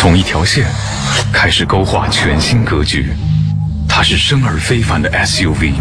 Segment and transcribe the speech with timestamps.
[0.00, 0.64] 从一条线
[1.32, 3.12] 开始勾画全新格局。
[3.88, 5.72] 它是生而非凡的 SUV，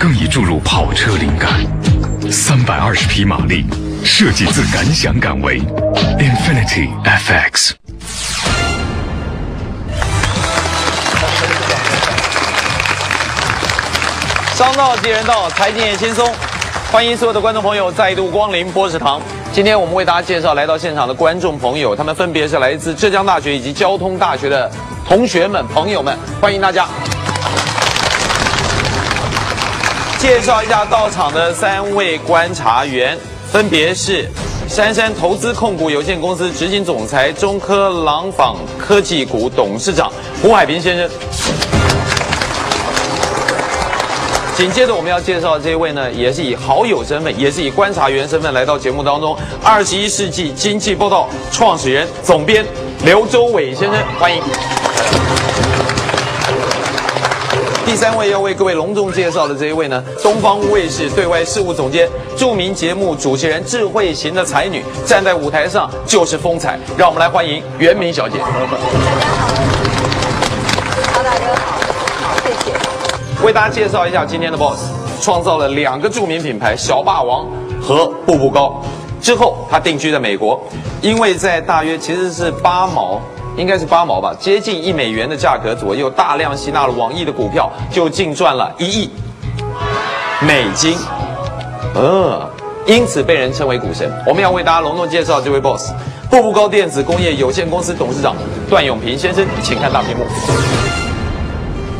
[0.00, 1.50] 更已注入跑车灵感。
[2.32, 3.66] 三百二十匹马力，
[4.02, 5.60] 设计自敢想敢为
[6.18, 7.72] ，Infinity FX。
[14.54, 16.26] 商道即人道，财经也轻松。
[16.90, 19.20] 欢迎所有的观众朋友再度光临波士堂。
[19.52, 24.70] 今天我们为大家介绍来到现场的观众朋友，他们分别是来自浙江大学以及交通大学的
[25.06, 26.88] 同学们、朋友们，欢迎大家。
[30.18, 33.18] 介绍一下到场的三位观察员，
[33.50, 34.26] 分别是
[34.66, 40.10] 杉杉投资控股有限公司执行总裁、中科廊坊科技股董事长
[40.40, 41.10] 胡海平先生。
[44.54, 49.36] 紧接着我们要介绍的这一位呢，也是以好友身份，也是以观察员身份来到节目当中。
[49.64, 52.64] 二十一世纪经济报道创始人、总编
[53.04, 54.42] 刘周伟先生，欢迎。
[57.86, 66.78] 第三位要为各位隆重介绍的这一位呢，东方卫视对外事务总监、著名节目主持人、智慧型的才女，站在舞台上就是风采。
[66.96, 68.38] 让我们来欢迎袁明小姐。
[68.38, 69.71] 大家，好，
[73.42, 77.44] 为大家介绍一下今天的 boss，创造了两个著名品牌小霸王
[77.82, 78.80] 和步步高。
[79.20, 80.60] 之后他定居在美国，
[81.00, 83.20] 因为在大约其实是八毛，
[83.56, 89.10] 应该是八毛吧，接近一美元的价格左右，大量吸纳了网易的股票，就净赚了一亿
[90.40, 90.96] 美金。
[91.94, 92.48] 呃，
[92.86, 94.08] 因此被人称为股神。
[94.24, 95.92] 我们要为大家隆重介绍这位 boss，
[96.30, 98.36] 步步高电子工业有限公司董事长
[98.70, 100.24] 段永平先生，请看大屏幕。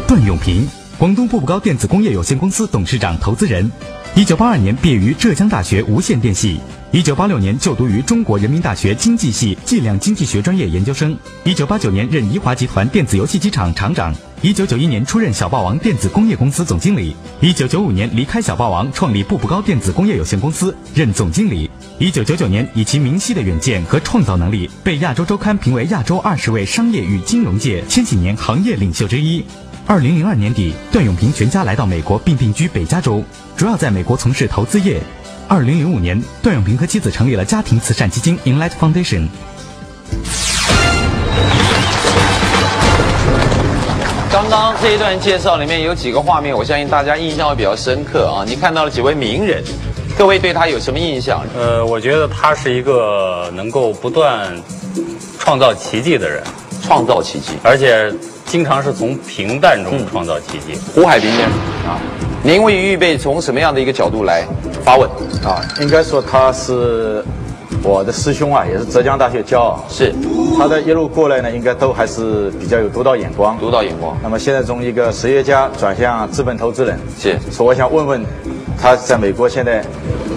[0.07, 0.69] 段永平，
[1.03, 3.69] 广东步步高电子工业有限公司董事长、投资人。
[4.15, 6.61] 一九八二年毕业于浙江大学无线电系，
[6.93, 11.19] 一九八六年就读于中国人民大学经济系计量经济学专业研究生。
[11.43, 14.15] 一九八九年任宜华集团电子游戏机厂厂长。
[14.43, 17.17] 一九九一年出任小霸王电子工业公司总经理。
[17.41, 21.69] 一九九五年离开小霸王，创立步步高电子工业有限公司，任总经理。
[21.99, 29.45] 一九九九年以其明晰的远见和创造能力，被亚洲周刊评为亚洲二十位商业与金融界千禧年行业领袖之一。
[29.85, 33.23] 二零零二年底，段永平全家来到美国并定居北加州，
[33.57, 35.01] 主要在美国从事投资业。
[35.49, 39.27] 二零零五年，段永平和妻子成立了家庭慈善基金 Inlight Foundation。
[44.31, 48.45] 刚刚这一段介绍里面有几个画面，我相信大家印象会比较深刻啊。
[48.47, 49.63] 你看到了几位名人，
[50.17, 51.45] 各位对他有什么印象？
[51.55, 54.57] 呃，我觉得他是一个能够不断
[55.39, 56.43] 创造奇迹的人，
[56.83, 57.55] 创造奇迹。
[57.63, 58.11] 而且
[58.53, 60.79] 经常是从平淡中创造奇迹。
[60.95, 61.53] 胡海平先生
[61.89, 61.97] 啊，
[62.43, 64.45] 您会预备从什么样的一个角度来
[64.85, 65.09] 发问？
[65.43, 67.25] 啊，应该说他是
[67.83, 69.83] 我的师兄啊，也是浙江大学骄傲。
[69.89, 70.15] 是
[70.59, 73.57] 他的一路过来呢，应该都还是比较有独到眼光。
[73.59, 78.23] 独到眼光，那么现在从一个实业家转向资本投资人，是所以我想问问
[78.79, 79.83] 他在美国现在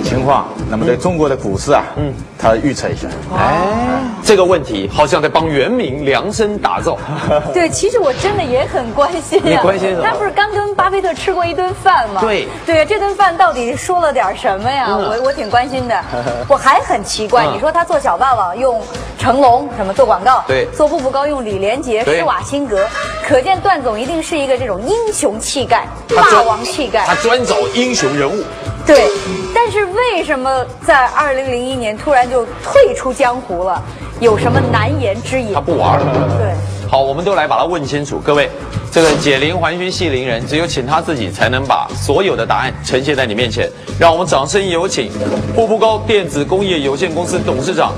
[0.06, 3.10] 情况，那么对中国的股市啊，嗯，他预测一下。
[3.36, 3.95] 哎，
[4.26, 6.98] 这个问题好像在帮袁明量身打造。
[7.54, 9.46] 对，其实我真的也很关心呀。
[9.46, 12.22] 你关心什么他不是刚跟巴菲特吃过一顿饭吗？
[12.22, 14.88] 对对，这顿饭到底说了点什么呀？
[14.90, 16.04] 嗯我我挺关心的。
[16.50, 18.82] 我还很奇怪，嗯你说他做小霸王用
[19.20, 22.84] 成龙什么做广告，对做步步高用李连杰、施瓦辛格，
[23.28, 27.06] 可见段总一定是一个这种英雄气概、霸王气概。
[27.06, 28.44] 他专找英雄人物。
[28.88, 29.08] 对，
[29.54, 33.82] 但是为什么在二零零一年突然就退出江湖了？
[34.22, 35.60] 有什么难言之隐他？
[35.60, 36.38] 不玩了。
[36.38, 36.54] 对。
[36.90, 38.20] 好，我们都来把它问清楚。
[38.24, 38.50] 各位，
[38.92, 43.70] 这个解铃还须系铃人，只有请他自己才能把所有的答案呈现在你面前。
[44.00, 45.12] 让我们掌声有请
[45.54, 47.94] 步步高电子工业有限公司董事长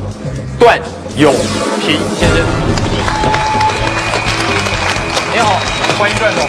[0.58, 0.80] 段
[1.18, 1.34] 永
[1.82, 2.38] 平先生。
[5.34, 5.60] 你好，
[6.00, 6.44] 欢迎段总。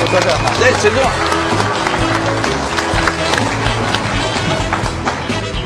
[0.00, 0.38] 我坐这好。
[0.62, 1.02] 来，请坐。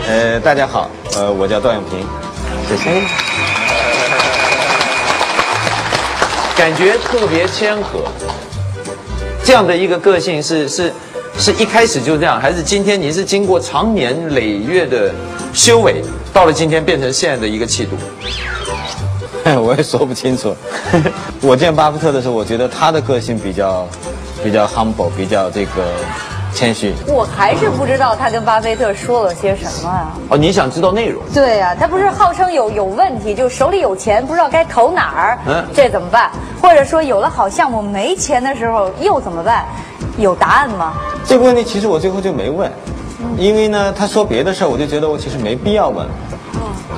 [0.08, 2.00] 呃，大家好，呃，我叫段永平，
[2.76, 3.02] 谢谢。
[6.56, 8.04] 感觉特别谦和。
[9.44, 10.92] 这样的一个个性是是
[11.38, 15.12] 是一开始就这样，还是今天您是经过长年累月的
[15.52, 16.00] 修为，
[16.32, 17.96] 到了今天变成现在的一个气度？
[19.60, 20.56] 我也说不清楚。
[21.42, 23.88] 我见巴菲特的时候，我觉得他的个性比较
[24.44, 25.70] 比较 humble，比较这个
[26.54, 26.94] 谦虚。
[27.06, 30.12] 我还是不知道他跟巴菲特说了些什么啊？
[30.30, 31.22] 哦，你想知道内容？
[31.32, 36.30] 对呀、他不是号称有有问题，就手里有钱不知道该投哪儿，嗯这怎么办？
[36.60, 39.64] 或者说有了好项目没钱的时候又怎么办？
[40.18, 40.94] 有答案吗？
[41.24, 42.70] 这个问题其实我最后就没问，
[43.38, 46.06] 因为呢，他说别的事儿，我就觉得我其实没必要问。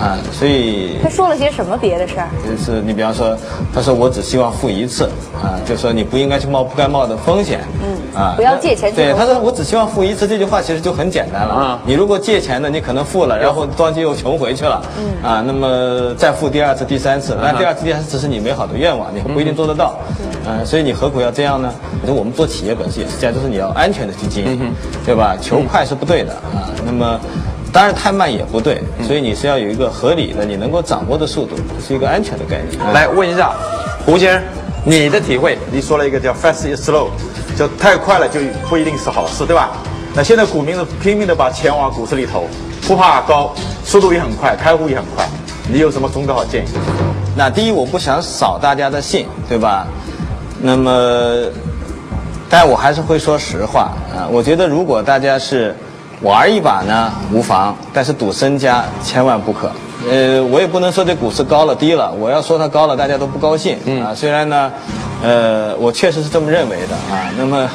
[0.00, 2.28] 啊，所以他说了些什么别的事儿？
[2.44, 3.36] 就是你比方说，
[3.72, 5.04] 他说我只希望付一次
[5.42, 19.94] 啊，就说你不应该去冒不该冒的风险，嗯啊，不要借钱对，他说我只希望付一次，这句话其实就很简单了啊你如果借钱呢，你可能付了，然后当即又穷回去了，嗯啊，那么再付第二次、第三次，那第二次、第三次只是你美好的愿望，你不一定做得到，
[20.46, 21.72] 嗯，所以你何苦要这样呢？
[22.06, 24.72] 就我们做企业本身也是这样，就是你要安全的去经营，
[25.06, 25.36] 对吧？
[25.40, 27.18] 求快是不对的啊，那么。
[27.74, 32.92] 当然，太慢也不对，所以你是要有一个合理的、你能够掌握的速度，是一个安全的概念。
[32.92, 33.50] 来问一下
[34.06, 34.42] 胡先生，
[34.84, 35.58] 你的体会？
[35.72, 37.08] 你说了一个叫 fast is slow，
[37.58, 38.38] 就太快了就
[38.68, 39.70] 不一定是好事，对吧？
[40.14, 42.46] 那现在股民是拼命的把钱往股市里投，
[42.86, 43.52] 不怕高，
[43.84, 45.28] 速度也很快，开户也很快。
[45.68, 46.68] 你有什么忠告好建议？
[47.36, 49.84] 那第一，我不想扫大家的兴，对吧？
[50.60, 51.50] 那么，
[52.48, 54.30] 但我还是会说实话啊。
[54.30, 55.74] 我觉得如果大家是
[56.24, 59.70] 玩一把呢，无妨；但是赌身家千万不可。
[60.10, 64.14] 呃，我也不能说这股市高了低了，我要说它高了，大家都不高兴啊。
[64.14, 64.72] 虽然呢，
[65.22, 67.30] 呃，我确实是这么认为的啊。
[67.36, 67.68] 那么，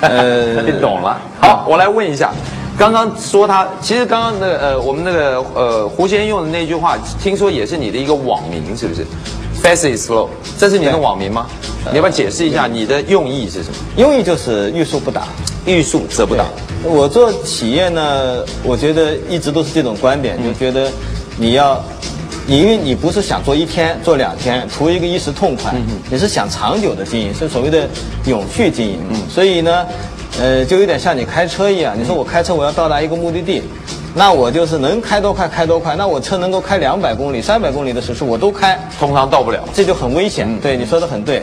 [0.00, 1.16] 呃， 你懂了。
[1.40, 2.32] 好，我来问一下，
[2.76, 9.06] 刚刚说他，其实刚刚那个呃，我们那个呃胡先生用的那句话，听说也是你的一个网名，是不是
[9.64, 10.28] ？Fast is slow，
[10.58, 11.46] 这是你的网名吗？
[11.90, 13.76] 你要不要解释一下你的用意是什么？
[13.96, 15.26] 用意就是欲速不达。
[15.64, 16.44] 欲速则不达。
[16.82, 20.92] 我做企业呢，我觉得一直都是这种观点，就觉得
[21.38, 21.82] 你要，
[22.46, 25.74] 你因为你不是想做一天、做两天，图一个一时痛快，
[26.10, 27.88] 你是想长久的经营，是所谓的
[28.26, 28.98] 永续经营。
[29.10, 29.86] 嗯所以呢，
[30.38, 33.62] 呃，就有点像你开车一样，你说我开车我要到达一个目的地。
[34.16, 39.68] 那我就是能开多快开多快，那我车能够开两百公里、三百公里的时速我都开，通常到不了。
[39.74, 40.48] 这就很危险。
[40.60, 41.42] 对，你说的很对。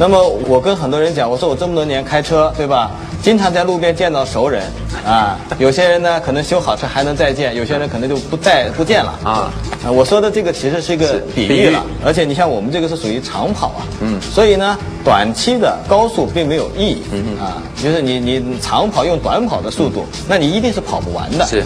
[0.00, 0.18] 那么
[0.48, 2.90] 我跟很多人讲，我说我这么多年开车，对吧？
[3.22, 4.62] 经常在路边见到熟人，
[5.04, 9.52] 啊，有些人呢可能修好车还能再见，有些人可能就不再不见了啊。
[9.84, 14.74] 啊，我说的这个其实是一个比比喻喻了，而且你像我们这个是属于长跑啊，嗯，所以呢，
[15.04, 21.44] 短期的高速并没有意义，嗯啊，就是你你长跑用短跑的速度，那你一定是跑不完的。
[21.44, 21.62] 是，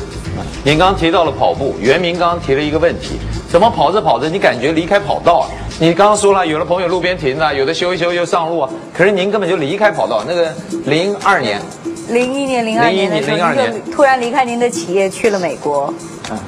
[0.64, 3.10] 您刚刚提到了跑步，袁明刚刚提了一个问题，
[3.54, 5.46] 怎么跑着跑着你感觉离开跑道啊？
[5.78, 10.24] 你刚刚说了，有的朋友路边停的，有的修一修又上路啊，可是您根本就离开跑道。
[10.26, 10.52] 那个
[10.86, 11.60] 零二年，
[12.08, 15.94] 零一年、零二年的时候，01您就突然离开您的企业去了美国。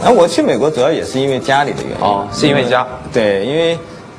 [0.03, 2.05] 那我去美国主要也是因为家里的原因。
[2.05, 3.79] 哦是因为家对，因为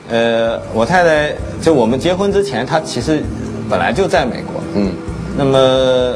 [0.09, 3.21] 呃，我太太就我们结婚之前，她其实
[3.69, 4.63] 本来就在美国。
[4.75, 4.93] 嗯，
[5.37, 6.15] 那么，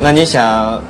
[0.00, 0.80] 那你想，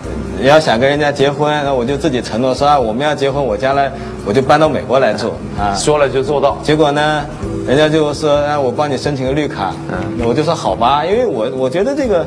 [0.41, 3.91] 你要想跟人家结婚，那我就自己承诺说啊，我们要结婚，我将来
[4.27, 5.75] 我就搬到美国来住啊。
[5.75, 6.59] 说了就做到。
[6.63, 7.25] 结果呢，
[7.67, 9.75] 人家就说，哎，我帮你申请个绿卡。
[9.89, 12.27] 嗯，我就说好吧，因为我我觉得这个。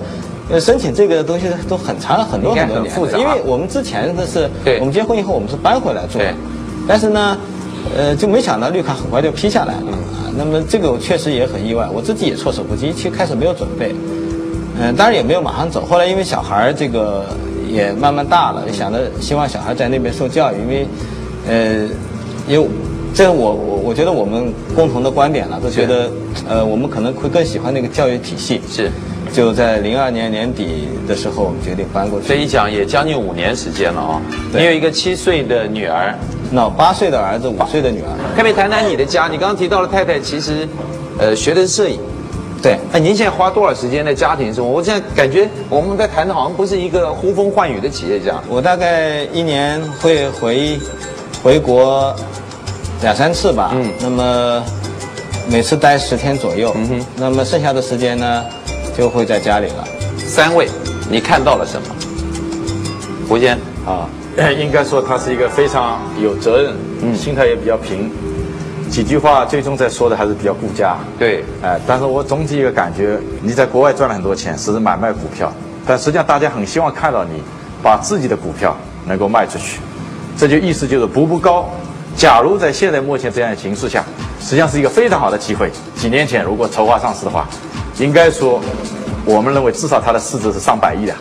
[0.51, 6.33] 呃，申请这个东西都很长很多很多年很复杂因为我们之前的是，对我们结婚以后我们是搬回来住对，
[6.87, 7.37] 但是呢，
[7.95, 10.25] 呃，就没想到绿卡很快就批下来了啊。
[10.35, 13.93] 那么这个我确实也很意外，我自己也措手不及，其实开始没有准备，
[14.81, 15.85] 嗯、当然也没有马上走。
[15.85, 17.25] 后来因为小孩儿这个
[17.69, 20.87] 也慢慢大了，想着希望小孩在那边受教育，因为，
[21.47, 21.89] 呃，
[22.47, 22.67] 因为
[23.13, 26.09] 这我我我觉得我们共同的观点了，都觉得
[26.47, 28.61] 呃我们可能会更喜欢那个教育体系。
[28.71, 28.89] 是，
[29.33, 32.27] 就在零二年年底的时候，我们决定搬过去。
[32.27, 34.21] 这一讲也将近五年时间了啊。
[34.51, 36.15] 对你有一个七岁的女儿，
[36.51, 38.09] 那八岁的儿子，五岁的女儿。
[38.35, 39.27] 可不可以谈谈你的家？
[39.27, 40.67] 你刚刚提到了太太，其实，
[41.17, 41.99] 呃，学的是摄影。
[42.61, 44.69] 对，那，您现在花多少时间在家庭生活？
[44.69, 48.35] 我现在感觉我们在谈的好像不是一个呼风唤雨的企业家。
[48.49, 50.77] 我大概一年会回
[51.41, 52.13] 回国
[53.01, 53.71] 两三次吧。
[53.73, 54.63] 嗯那么
[55.49, 56.73] 每次待十天左右。
[56.75, 58.45] 嗯哼那么剩下的时间呢，
[58.97, 59.87] 就会在家里了。
[60.17, 60.67] 三位，
[61.09, 61.87] 你看到了什么？
[63.27, 64.09] 胡先，啊，
[64.59, 66.73] 应该说他是一个非常有责任，
[67.03, 68.11] 嗯，心态也比较平，
[68.99, 70.97] 几句话最终在说的还是比较顾家。
[71.17, 75.49] 对，哎，但是我总体一个感觉，你在国外赚了很多钱，是买卖股票，
[75.87, 77.41] 但实际上大家很希望看到你
[77.81, 78.75] 把自己的股票
[79.05, 79.79] 能够卖出去，
[80.37, 81.69] 这就意思就是步步高。
[82.17, 84.03] 假如在现在目前这样的形势下，
[84.41, 85.71] 实际上是一个非常好的机会。
[85.95, 87.47] 几年前如果筹划上市的话，
[87.99, 88.59] 应该说，
[89.23, 91.15] 我们认为至少它的市值是上百亿的，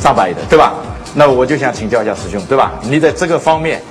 [0.00, 0.72] 上百亿的，对吧？
[1.14, 2.72] 那我就想请教一下师兄，对吧？
[2.80, 3.82] 你在这个方面，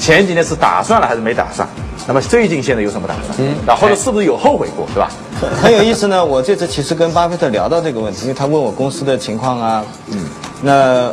[0.00, 1.68] 前几年是打算了还是没打算？
[2.08, 3.26] 那么最近现在有什么打算？
[3.38, 5.10] 嗯，那后或者是不是有后悔过，对吧？
[5.62, 6.24] 很有意思呢。
[6.24, 10.24] 我这次其实跟巴菲特聊到这个问题，因为他问我公司的情况啊，嗯，
[10.62, 11.12] 那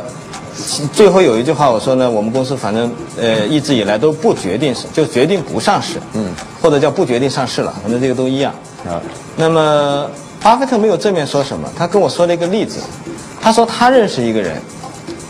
[0.92, 2.90] 最后有一句话我说呢，我们公司反正
[3.20, 8.52] 呃一直以来都不决定是就决定不上市，嗯，或者叫不决定上市了，反正这个都一样
[8.86, 8.98] 啊。
[9.36, 10.06] 那么
[10.42, 12.80] 巴菲特没有正面说什么，他跟我说了一个例子，
[13.40, 14.60] 他说他认识一个人，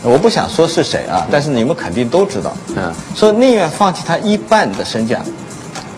[0.03, 2.93] 我不想说是谁啊，但是你们肯定都知道，嗯。
[3.15, 5.21] 说宁愿放弃他一半的身价，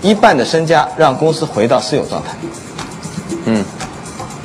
[0.02, 2.30] 一半的身家让公司回到私有状态。
[3.46, 3.64] 嗯，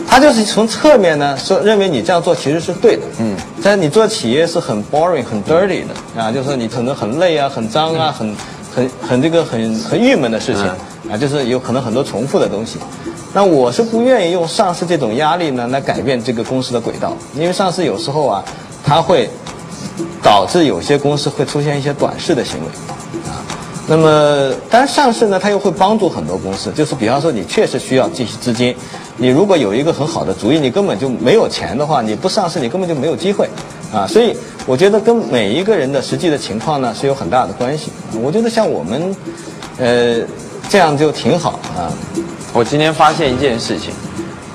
[0.06, 8.34] 他就是从侧面呢说认为你这样做其实是对的，嗯，但是你做企业是很 boring、很 dirty 的啊，就是你可能很累啊、很脏啊、很
[8.74, 10.64] 很很这个很很郁闷的事情
[11.10, 12.78] 啊，就是有可能很多重复的东西。
[13.32, 18.42] 那我是不愿意用上市这种压力呢来改变这个公司的轨道，因为上市有时候啊，
[18.86, 19.28] 它会
[20.22, 22.66] 导致有些公司会出现一些短视的行为。
[23.28, 23.42] 啊
[23.88, 26.72] 那么，当然上市呢，它又会帮助很多公司。
[26.72, 28.74] 就是比方说，你确实需要这些资金，
[29.16, 33.48] 你如果有一个很好的主意，你根本就没有钱的话，你不上市，你根本就没有机会，
[33.94, 34.04] 啊。
[34.04, 37.92] 所以，我觉得跟每一个人的实际的情况呢是有很大的关系。
[38.20, 39.14] 我觉得像我们，
[39.78, 40.20] 呃，
[40.68, 41.86] 这样就挺好啊。
[42.52, 43.92] 我今天发现一件事情，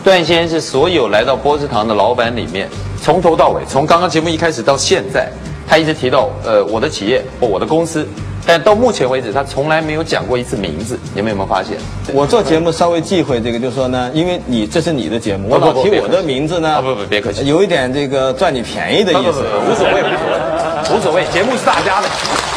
[0.03, 2.67] 段先生是所有来到波司堂的老板里面，
[3.01, 5.29] 从头到尾，从刚刚节目一开始到现在，
[5.67, 8.08] 他一直提到呃我的企业或我的公司，
[8.46, 11.77] 但到目前为止他从来没有讲过一次名字，你们有没有发现？
[12.13, 19.43] 我做节目稍微忌讳这个，就是说呢，因为你这是你的节目，我老提我的名字呢，啊不不别客气有一点这个赚你便宜的意思。
[19.70, 22.50] 无所谓，无所谓，无所谓，节目是大家的。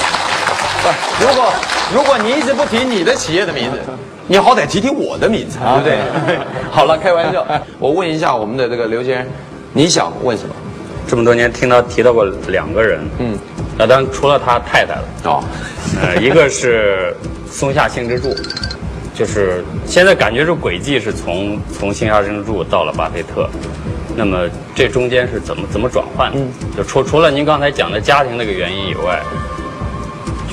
[0.85, 1.53] 不，如果
[1.95, 3.79] 如果你一直不提你的企业的名字，
[4.26, 6.38] 你好歹提提我的名字，对不对？
[6.71, 7.47] 好了，开玩笑。
[7.79, 9.26] 我问一下我们的这个刘先生，
[9.73, 10.55] 你想问什么？
[11.07, 13.38] 这么多年听他提到过两个人，嗯，
[13.76, 15.45] 那当然除了他太太了，哦，
[16.03, 17.14] 呃，一个是
[17.50, 18.35] 松下幸之助，
[19.14, 23.49] 就是现在感觉这轨迹是从从松下幸之助到了巴菲特，
[24.17, 26.38] 那么这中间是怎么怎么转换的？
[26.79, 29.21] 就除除了您刚才讲的家庭那个原因以外，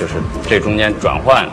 [0.02, 0.14] 就是
[0.48, 1.46] 这中间转换，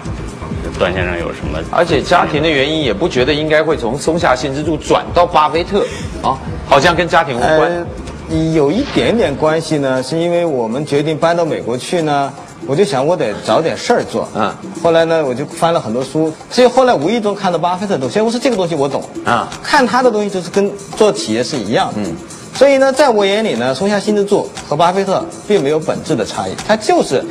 [0.79, 1.59] 段先生有什么？
[1.69, 5.85] 而且家庭的原因也不觉得应该会从松下幸之助转到巴菲特
[6.23, 6.35] 啊，
[6.67, 7.85] 好像跟家庭无关。
[8.31, 12.33] 呃，有一点点关系呢，是因为我们决定搬到美国去呢，
[12.65, 14.27] 我就想我得找点事儿做。
[14.33, 14.51] 嗯。
[14.81, 19.03] 后来呢，我就翻了很多书，所以后来无意中看到巴菲特的东西，我说这个东西我懂。
[19.25, 21.93] 啊看他的东西就是跟做企业是一样的。
[21.97, 22.15] 嗯。
[22.55, 27.23] 所以呢，在我眼里呢，松下幸之助和巴菲特并没有本质的差异，他就是。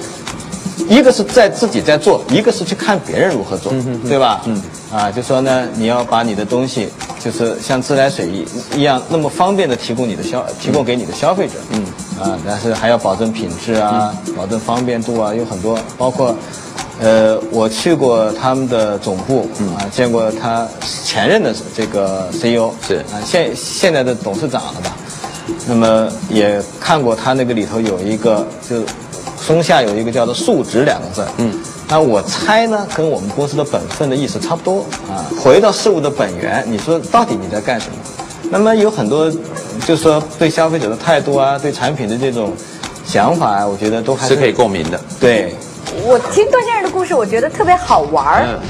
[0.89, 3.73] 一个是在自己在做，一个是去看别人如何做，
[4.09, 4.43] 对吧？
[4.45, 11.85] 嗯，啊，就说呢，你要把你的东西，就是像自来水一一样那么方便的提供你的消提供给你的消费者，嗯，
[12.21, 16.35] 啊，但是还要保证品质啊，保证方便度啊，有很多，包括，
[17.01, 20.67] 呃，我去过他们的总部，啊，见过他
[21.05, 24.97] 前任的这个 CEO，是啊，现现在的董事长了吧？
[25.67, 28.83] 那么也看过他那个里头有一个就。
[29.49, 31.51] 松下有一个叫做“数值”两个字，嗯，
[31.89, 34.85] 那我猜呢，跟我们公司的本分的意思差不多。
[35.09, 35.25] 啊。
[35.43, 37.97] 回到事物的本源，你说到底你在干什么？
[38.51, 39.31] 那么有很多，
[39.87, 42.53] 就是说对消费者的态度啊，对产品的这种
[43.07, 45.01] 想法啊，我觉得都还是可以共鸣的。
[45.19, 45.55] 对，
[46.05, 48.61] 我听段先生的故事，我觉得特别好玩儿，嗯。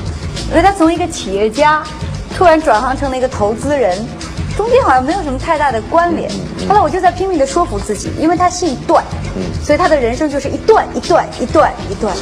[0.51, 1.83] 因为他从一个企业家
[2.37, 3.99] 突然转行成了一个投资人，
[4.59, 6.29] 中间好像没有什么太大的关联。
[6.69, 9.05] 后来我就在拼命的说服自己，因为他姓段，
[9.63, 12.13] 所以他的人生就是一段一段一段一段。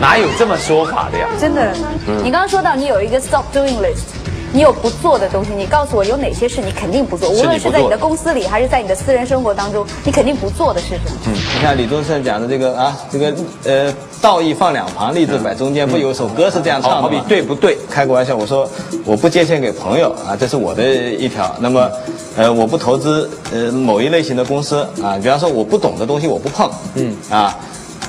[0.00, 1.26] 哪有这么说法的呀？
[1.36, 1.74] 真的，
[2.22, 4.06] 你刚刚说到你有一个 stop doing list，
[4.54, 11.36] 你有不做的东西，你告诉我有哪些事你肯定不做，无论是在你的公司里还是在你的私人生活当中，你肯定不做的是什么？
[11.56, 13.34] 你看李宗盛讲的这个啊，这个
[13.64, 13.92] 呃，
[14.22, 17.02] 道义放两旁，立志摆中间，不有首歌是这样唱的吗？
[17.02, 17.76] 好比对不对？
[17.90, 18.70] 开个玩笑，我说
[19.04, 21.52] 我不借钱给朋友啊，这是我的一条。
[21.58, 21.90] 那么，
[22.36, 27.58] 呃，我不投资呃某一类型的公司啊，比方说我不懂的东西我不碰，嗯啊，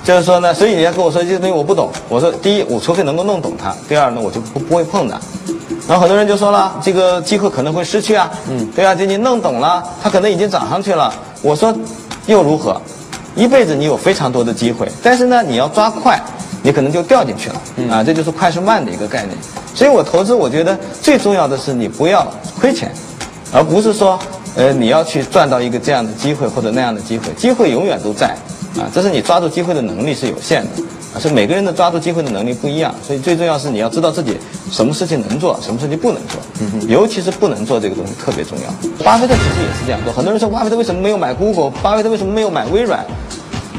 [0.03, 5.19] 就是说呢，所以你要跟我说这些东西我不懂，我说第一，我除非能够弄懂它；第二呢，我就不不会碰的。
[5.87, 11.13] 然后很多人就说了，这个机会可能会失去啊，嗯，对啊，这你弄懂了，它可能已经涨上去了。
[11.41, 11.75] 我说
[12.25, 12.81] 又如何？
[13.35, 16.17] 一辈子你有非常多的机会，但是呢，你要抓快，
[16.63, 17.61] 你可能就掉进去了，
[17.93, 19.37] 啊，这就是快是慢的一个概念。
[19.75, 22.25] 所以我投资，我觉得最重要的是你不要
[22.59, 22.89] 亏钱，
[23.51, 24.17] 而不是说，
[24.55, 28.27] 呃，你要去赚到一个这样的机会或者那样的机会，机会永远都在，
[28.79, 34.37] 啊，这是你抓住机会的能力是有限的，啊，是每个人的抓住机会的能力不一样，所以最重要是你要知道自己
[34.71, 36.39] 什么事情能做，什么事情不能做，
[36.87, 39.03] 尤其是不能做这个东西特别重要。
[39.03, 43.05] 巴菲特其实也是这样做，很多人说巴菲特为什么没有买 Google，巴菲特为什么没有买微软？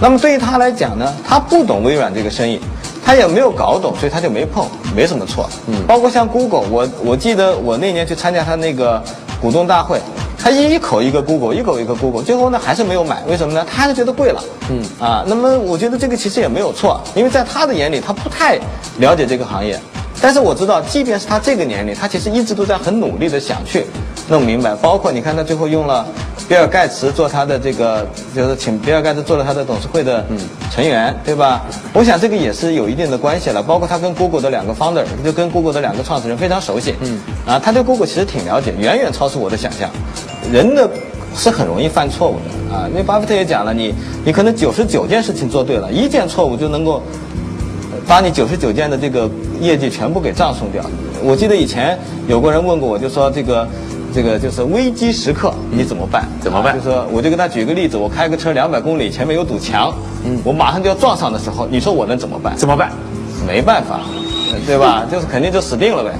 [0.00, 2.60] 那么对于他来讲呢，他不懂微软这个生意，
[3.04, 5.48] 他也没有搞懂，所以他就没碰，没什么错。
[5.68, 9.02] 嗯，包括像 Google，我我记得我那年去参加他那个
[9.40, 10.00] 股东大会，
[10.46, 13.66] 他一口一个 Google，一口一个 Google，最后呢还是没有买，为什么呢？
[13.68, 14.40] 他还是觉得贵了。
[14.70, 18.56] 嗯啊，那么我觉得这个其实也没有错，因为在他的眼里，他不太
[18.98, 19.76] 了解这个行业。
[20.22, 23.86] 但是我知道，即便是他这个年龄，他其实一直都在很努力的想去
[24.28, 24.72] 弄明白。
[24.76, 26.06] 包括你看，他最后用了
[26.48, 30.24] 比尔盖茨做他的这个，就是请比尔盖茨做了他的董事会的
[30.70, 31.66] 成员，对吧？
[31.92, 33.60] 我想这个也是有一定的关系了。
[33.60, 36.94] 包括他跟 Google 的两个 founder，就跟 Google 的两个创始人非常熟悉。
[37.00, 39.90] 嗯，啊，他对 Google 其实挺了解，远远超出我的想象。
[40.52, 40.88] 人的
[41.34, 43.92] 是很容易犯错误的啊，因为巴菲特也讲了，你
[44.24, 47.02] 你可能九十九件事情做对了，一件错误就能够
[48.06, 49.28] 把你九十九件的这个
[49.60, 50.84] 业绩全部给葬送掉。
[51.24, 51.98] 我记得以前
[52.28, 53.66] 有个人问过我，就说这个。
[54.16, 56.26] 这个就是危机时刻，你怎么办？
[56.40, 59.92] 怎么办啊就说我就跟他举个例子，我开个车两百公里，前面有堵墙，
[60.24, 62.56] 嗯，我马上就要撞上的时候，你说我能怎么办？
[62.56, 62.90] 怎么办？
[63.46, 64.00] 没办法，
[64.66, 65.04] 对吧？
[65.12, 66.12] 就是肯定就死定了呗，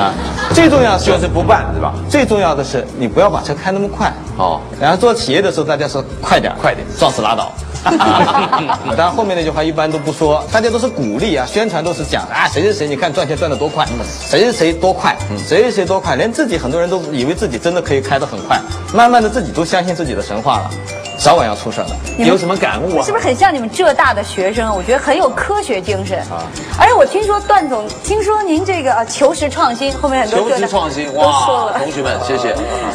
[0.00, 0.14] 啊！
[0.56, 1.92] 最重要是就是不办，对吧？
[2.08, 4.58] 最重要的是你不要把车开那么快哦。
[4.80, 7.52] 然后做企业的时候，大家说快点，快点撞死拉倒。
[7.84, 13.86] 啊 当然后面那句话一般都不说，大家都是鼓励啊，宣传都是讲啊，谁谁谁你看赚钱赚得多快，
[14.28, 18.60] 谁谁谁多快，谁谁谁多快，连自己很多人都以为自己真的可以开得很快，
[18.92, 20.70] 慢慢的自己都相信自己的神话了，
[21.18, 21.90] 早晚要出事儿的。
[22.16, 23.12] 你有什么感悟啊是？
[23.12, 24.74] 不是很像你们浙大的学生？
[24.74, 26.46] 我觉得很有科学精神啊！
[26.78, 32.54] 而且我听说段总，听说您这个啊求实创新，后面很多求浙大知创新，都说了，同学们，谢谢。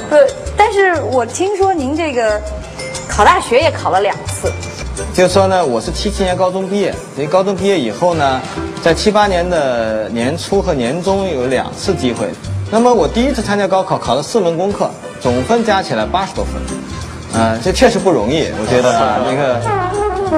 [0.10, 0.16] 不，
[0.58, 2.42] 但是我听说您这个
[3.10, 4.50] 考大学也考了两次，
[5.14, 8.40] 就说呢，我是七七年高中毕业，所以高中毕业以后呢，
[8.82, 12.30] 在七八年的年初和年终有两次机会。
[12.72, 14.90] 那么我第一次参加高考，考了四门功课，
[15.20, 16.54] 总分加起来八十多分，
[17.34, 19.60] 嗯、这确实不容易，我觉得啊，那个。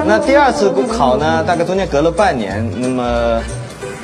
[0.04, 3.40] 那第二次考呢，大概中间隔了半年，那么，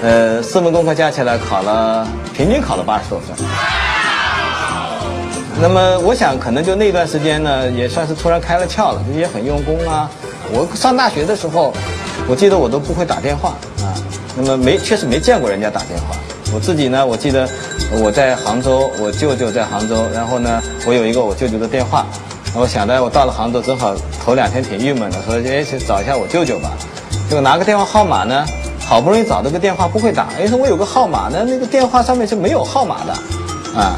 [0.03, 3.35] 呃，四门功课加起来考了，平均考了八十多分。
[5.61, 10.09] 那么我想，可能就那段时间呢，也算是突然开了窍了，也很用功啊。
[10.53, 11.75] 我上大学的时候，
[12.29, 13.51] 我记得我都不会打电话
[13.83, 13.91] 啊，
[14.37, 16.17] 那么没确实没见过人家打电话。
[16.55, 17.47] 我自己呢，我记得
[18.01, 22.07] 我在杭州，我舅舅在杭州，然后呢，我有一个我舅舅的电话，
[22.55, 26.71] 我想着我到了杭州，正好头两天挺郁闷的，说哎去找一下我舅舅吧，
[27.29, 28.47] 结果拿个电话号码呢，
[28.87, 33.13] 好不容易找到个电话不会打，哎说我有个号码呢，那个电话上面是没有号码的，
[33.79, 33.97] 啊。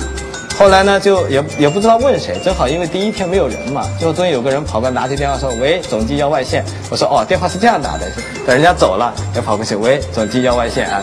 [0.61, 8.06] 后来呢，就也也不知道问谁，正好因为第一天没有人嘛，最后终于有个人跑过来拿起电话说：“喂，总机要外线。”我说：“哦，电话是这样打的。”
[8.47, 11.00] 等人家走了，又跑过去：“喂，总机要外线啊。”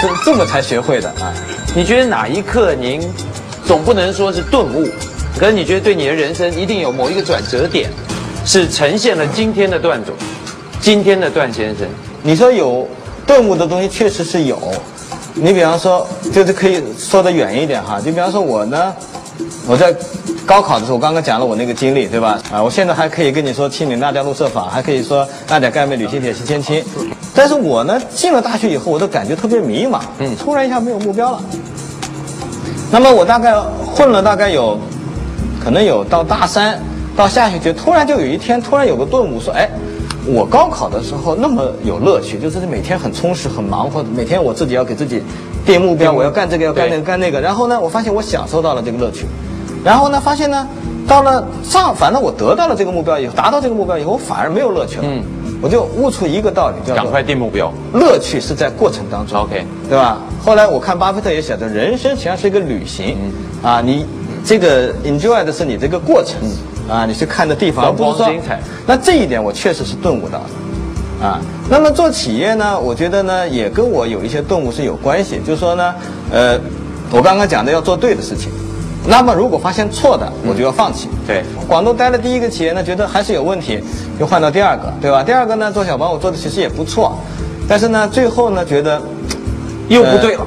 [0.00, 1.34] 这这么才学会的啊。
[1.74, 3.02] 你觉得哪一刻您
[3.66, 4.88] 总不能说是顿悟，
[5.36, 7.90] 可是你觉得对你的人生一定有某一个转折点，
[8.46, 10.14] 是呈现了今天的段总，
[10.80, 11.84] 今天的段先生。
[12.22, 12.88] 你说有
[13.26, 14.56] 顿悟的东西，确实是有。
[15.32, 18.92] 你比方说，就是可以说得远一点哈，就比方说我呢，
[19.66, 19.94] 我在
[20.46, 22.38] 高考的时候，我刚刚讲了我那个经历，对吧？
[22.52, 26.84] 啊，我现在还可以跟你说清理那家路设法，还可以说大甲赣北旅行铁西千青。
[27.34, 31.42] 但是我呢，进了大学以后，我都感觉特别迷茫，嗯，突然一下没有目标了。
[32.90, 33.54] 那么我大概
[33.94, 34.76] 混了大概有，
[35.62, 36.80] 可能有到大三，
[37.16, 39.70] 到下学期，突然就有一天，突然有个顿悟，说，哎，
[40.26, 45.22] 我高考的时候那么有乐趣，就是每天很充实、很忙活，每天我自己要给自己
[45.64, 47.40] 定目标，我要干这个，要干那个，干那个。
[47.40, 49.26] 然后呢，我发现我享受到了这个乐趣，
[49.82, 50.66] 然后呢，发现呢，
[51.08, 55.04] 到了上，反正我得到了这个目标以后，达到这个目标以后，我反而没有乐趣了。
[55.06, 55.22] 嗯，
[55.62, 57.72] 我就悟出一个道理，叫赶快定目标。
[57.92, 60.18] 乐趣是在过程当中 OK 对吧？
[60.44, 63.16] 后来我看巴菲特也写的，人生实际上是一个旅行，
[63.62, 64.06] 啊，你
[64.44, 66.36] 这个 enjoy 的是你这个过程，
[66.90, 68.60] 啊，你去看的地方，不是说精彩。
[68.86, 75.94] 那这一点我确实是顿悟到的，啊，那么做企业呢，我觉得呢也跟我有一些顿悟是有关系，就是说呢，
[76.32, 76.58] 呃，
[77.12, 78.50] 我刚刚讲的要做对的事情。
[79.06, 81.08] 那么如果发现错的，我就要放弃。
[81.26, 83.82] 对广东待了第一个企业呢，觉得还是有问题，
[84.18, 85.22] 又换到第二个，对吧？
[85.22, 87.16] 第二个呢，做小包我做的其实也不错，
[87.66, 89.00] 但是呢，最后呢，觉得
[89.88, 90.46] 又不对了。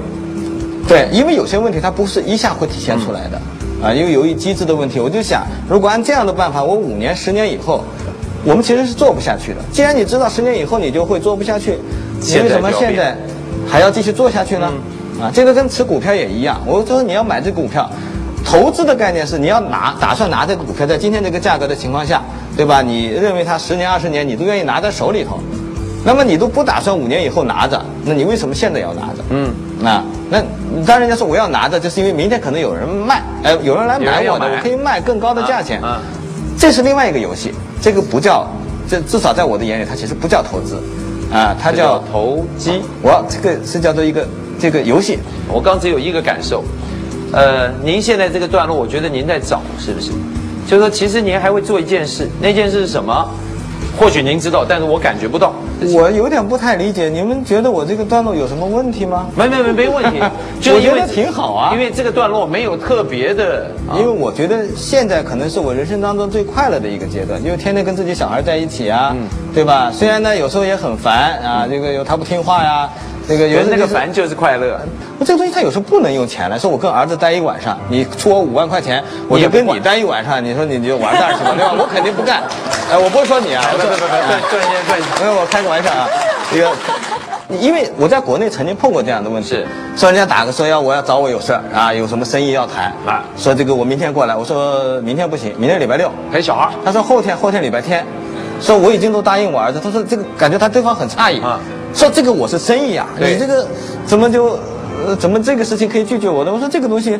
[0.88, 3.42] 对，因为有些问题它不是一下会体现出来的，
[3.84, 7.84] 啊，因为由于机制的问题，我就想，如果按这样的办法，我五年、十年以后，
[8.46, 9.58] 我们其实是做不下去的。
[9.74, 11.78] 既然你知道十年以后你就会做不下去，
[12.22, 13.18] 你为什么现在
[13.68, 14.72] 还要继续做下去呢？
[15.22, 16.62] 啊，这个跟持股票也一样。
[16.66, 17.90] 我说你要买这股票，
[18.46, 22.22] 投资的概念是你要拿打算拿这个股票，在今天这个价格的情况下，
[22.56, 22.82] 对吧？
[22.82, 25.40] 你认为它十年、二十年你都愿意拿在手里头，
[26.06, 29.24] 那么你都不打算五年以后拿着，那你为什么现在要拿着？
[29.30, 29.54] 嗯，
[29.86, 30.42] 啊，那
[30.84, 35.80] 当然人家说我要拿着，就是因为明天可能有人卖，哎，有人来买我的，我可以卖更高的价钱。
[35.84, 36.02] 啊啊
[36.58, 38.48] 这是另外一个游戏，这个不叫，
[38.90, 40.82] 这至少在我的眼里，它其实不叫投资，
[41.32, 42.82] 啊，它叫叫投机。
[43.02, 44.28] 我这个是叫做一个
[44.60, 45.20] 这个游戏。
[45.48, 46.64] 我刚只有一个感受，
[47.32, 50.12] 呃，您现在这个段落，我觉得您在找是不是？
[50.66, 53.30] 就是说，其实您还会做一件事，那件事是什么？
[53.98, 55.54] 或许您知道，但是我感觉不到。
[55.94, 59.28] 我有点不太理解，你们觉得我这个段落有什么问题吗？
[59.36, 60.20] 没没没没问题，
[60.62, 69.16] 就我因为觉得挺好啊因为这个段落没有特别的，啊因为我觉得现在可能是我人生当中最快乐的一个阶段，因为天天跟自己小孩在一起啊，
[69.54, 69.92] 对吧？
[69.92, 72.90] 虽然呢有时候也很烦啊，这个有他不听话呀，
[73.28, 74.80] 这个有觉得那个烦就是快乐。
[75.20, 81.54] 我这个东西它有时候不能用钱来，说我跟儿子待一晚上，你出我五万块钱，我就跟你待一晚上，你说你就玩蛋是吧？
[81.56, 81.74] 对吧？
[81.78, 82.44] 我肯定不干，
[82.92, 85.22] 哎，我不会说你啊，不不不不，哎段段先段先。
[85.22, 86.08] 没有，我开个玩笑啊。
[86.52, 86.70] 这个，
[87.60, 96.12] 因为我在国内曾经碰过这样的问题，是说人家打个说要我要找我有事儿啊，有什么生意要谈啊说这个我明天过来，我说明天不行，明天礼拜六。
[96.32, 98.06] 陪小孩，他说后天后天礼拜天，
[98.60, 101.60] 说我已经都答应我儿子，他说这个感觉他对方很诧异啊
[101.94, 103.68] 说这个我是生意啊，你这个
[104.06, 104.60] 怎么就。
[105.06, 106.54] 呃，怎么这个事情可以拒绝我呢？
[106.54, 107.20] 我说这个东西，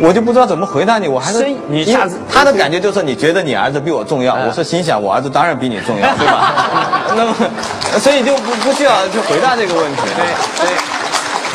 [0.00, 1.06] 我就不知道怎么回答你。
[1.06, 7.04] 我还是生意你因为下次他的感觉就是你觉得你儿子比我重要，嗯我是心想我儿子当然比你重要，对吧？
[7.14, 7.34] 那么，
[8.00, 10.00] 所以就不不需要去回答这个问题。
[10.16, 10.72] 对对，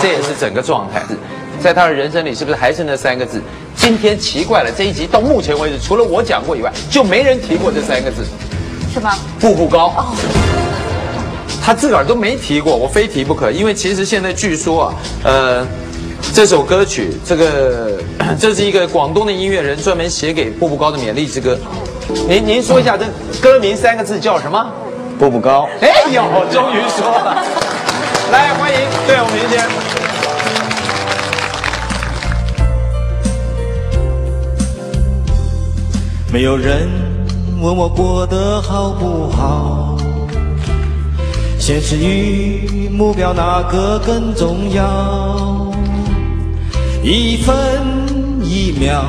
[0.01, 1.03] 这也是整个状态。
[1.59, 3.41] 在他的人生里，是不是还是那三个字？
[3.75, 8.23] 今天奇怪了，这一集到目前为止，除了我讲过以外，就没人提过这三个字。
[8.93, 9.11] 是吗？
[9.41, 10.05] 步步高。
[11.65, 13.49] 他自个儿都没提过，我非提不可。
[13.49, 15.65] 因为其实现在据说啊，呃，
[16.31, 17.97] 这首歌曲，这个
[18.39, 21.57] 这是一个广东的音乐人专门写给步步高的勉励之歌。
[22.29, 23.05] 您您说一下这
[23.41, 24.63] 歌名三个字叫什么？
[25.17, 27.43] 步步高，哎呦，终于说了。
[28.31, 29.69] 来，欢迎对永平先生。
[36.31, 36.87] 没有人
[37.59, 39.97] 问我过得好不好，
[41.67, 45.73] 现实与目标哪个更重要？
[47.01, 47.55] 一分
[48.43, 49.03] 一秒，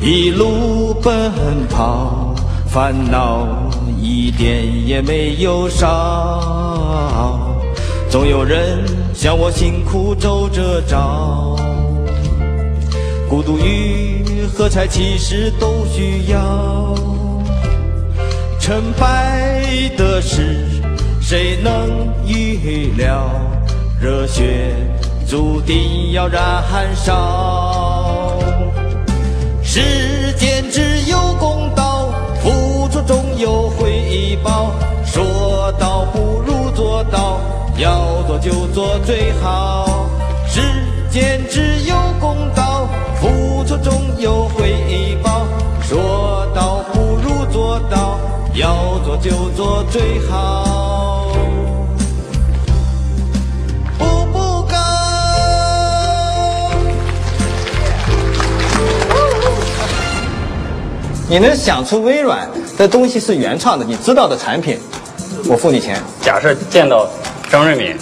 [0.00, 1.32] 一路奔
[1.68, 2.32] 跑，
[2.68, 3.44] 烦恼
[4.00, 7.58] 一点也没有少。
[8.08, 11.56] 总有人像我辛苦走着找。
[13.28, 16.94] 孤独与喝彩其实都需要，
[18.60, 20.69] 成败的事
[21.30, 23.30] 谁能预料？
[24.00, 24.74] 热血
[25.28, 26.42] 注定要燃
[26.92, 28.36] 烧。
[29.62, 32.08] 世间只有公道，
[32.42, 34.72] 付出总有回报。
[35.04, 37.40] 说到不如做到，
[37.78, 40.10] 要做就做最好。
[40.48, 40.60] 世
[41.12, 42.88] 间只有公道，
[43.20, 45.46] 付出总有回报。
[45.80, 48.18] 说到不如做到，
[48.60, 51.34] 要做就做最好。
[53.98, 54.76] 步步高。
[61.26, 62.46] 你能想出微软
[62.76, 64.78] 的东西是原创的，你知道的产品，
[65.48, 65.98] 我付你钱。
[66.20, 67.08] 假设见到
[67.50, 67.96] 张瑞敏，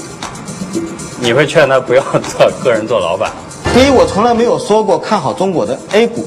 [1.20, 3.30] 你会劝他不要做个人做老板？
[3.72, 6.26] 第一，我从来没有说过看好中国的 A 股，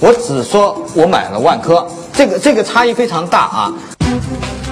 [0.00, 1.86] 我只说我买了万科，
[2.18, 3.72] 这个这个差异非常大啊。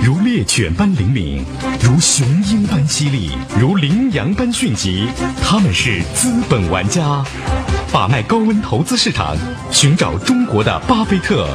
[0.02, 1.44] 如猎犬般灵敏，
[1.80, 3.30] 如雄鹰般犀利，
[3.60, 5.06] 如羚羊般迅疾。
[5.40, 7.24] 他们是资本玩家，
[7.92, 9.36] 把脉高温投资市场，
[9.70, 11.46] 寻找中国的巴菲特。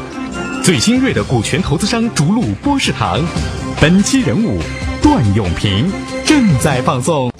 [0.63, 3.19] 最新锐的股权投资商逐鹿波士堂。
[3.81, 4.61] 本期人物
[5.01, 5.91] 段永平
[6.25, 7.30] 正在放送。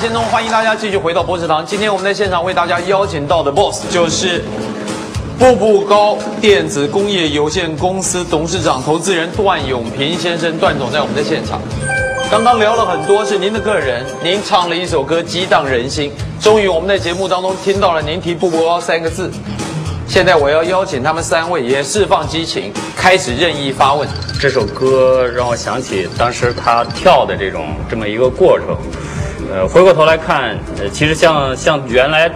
[0.00, 1.64] 先锋，欢迎大家继续回到博士堂。
[1.66, 4.42] 今天我们在现场为大家邀请到的 BOSS 就是
[5.38, 11.60] 步步高电子工业有限公司董事长、投资人段永平先生，段总在我们的现场。
[12.30, 16.10] 刚刚聊了很多是您的个人，您唱了一首歌激荡人心，
[16.40, 19.30] 终于我们在节目当中听到了您提“步步高”三个字。
[20.08, 24.08] 现在我要邀请他们三位也释放激情，开始任意发问。
[24.40, 28.78] 这首歌让我想起当时他跳的这种这么一个过程。
[29.52, 32.30] 呃，回过头来看，呃，其实像像原来，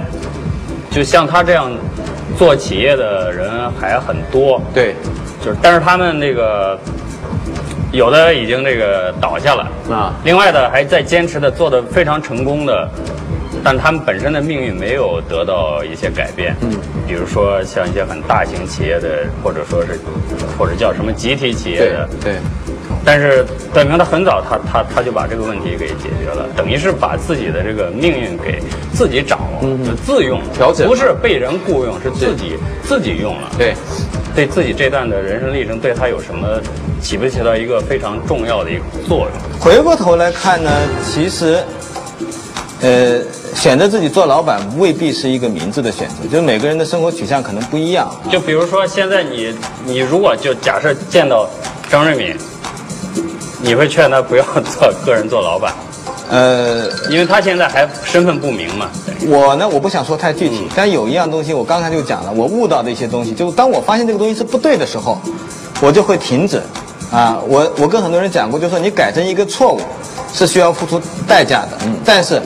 [0.91, 1.71] 就像他这样
[2.37, 3.49] 做企业的人
[3.81, 4.61] 还很多。
[4.75, 4.97] 对，
[5.41, 6.77] 就是，但是他们那个
[7.93, 12.91] 有的已经这个倒下了啊另外的还在坚持的做的非常成功的，
[13.63, 16.57] 但他们本身的命运没有得到一些改变。
[16.63, 16.73] 嗯，
[17.07, 20.01] 比如说像一些很大型企业的，或者说是
[20.59, 22.35] 或者叫什么集体企业对的，对，
[23.05, 28.63] 但是等明他很早他他他就把这个问题给解决了，等于是把自己的这个命运给
[28.95, 30.41] 自己掌握，就自用
[30.87, 33.51] 不是被人雇佣，是自己自己用了。
[33.59, 33.75] 对，
[34.35, 36.61] 对自己这段的人生历程，对他有什么
[37.01, 39.61] 起不起到一个非常重要的一个作用？
[39.61, 40.71] 回过头来看呢，
[41.05, 41.59] 其实，
[42.81, 43.21] 呃，
[43.55, 48.11] 选择自己做老板未必是一个明智的选择，就是每个人的生活取向可能不一样。
[48.31, 51.49] 就比如说现在你你如果就假设见到
[51.91, 52.37] 张瑞敏，
[53.65, 55.73] 你会劝他不要做个人做老板，
[56.31, 58.91] 呃，因为他现在还身份不明嘛。
[59.27, 65.19] 我呢，我不想说太具体，但有一样东西，我刚才就讲了，我悟到的一些东西，就是当我发现这个东西是不对的时候，
[65.81, 66.61] 我就会停止。
[67.11, 69.81] 啊，我我跟很多人讲过，就说你改正一个错误，
[70.35, 71.79] 是需要付出代价的。
[71.87, 72.43] 嗯，但是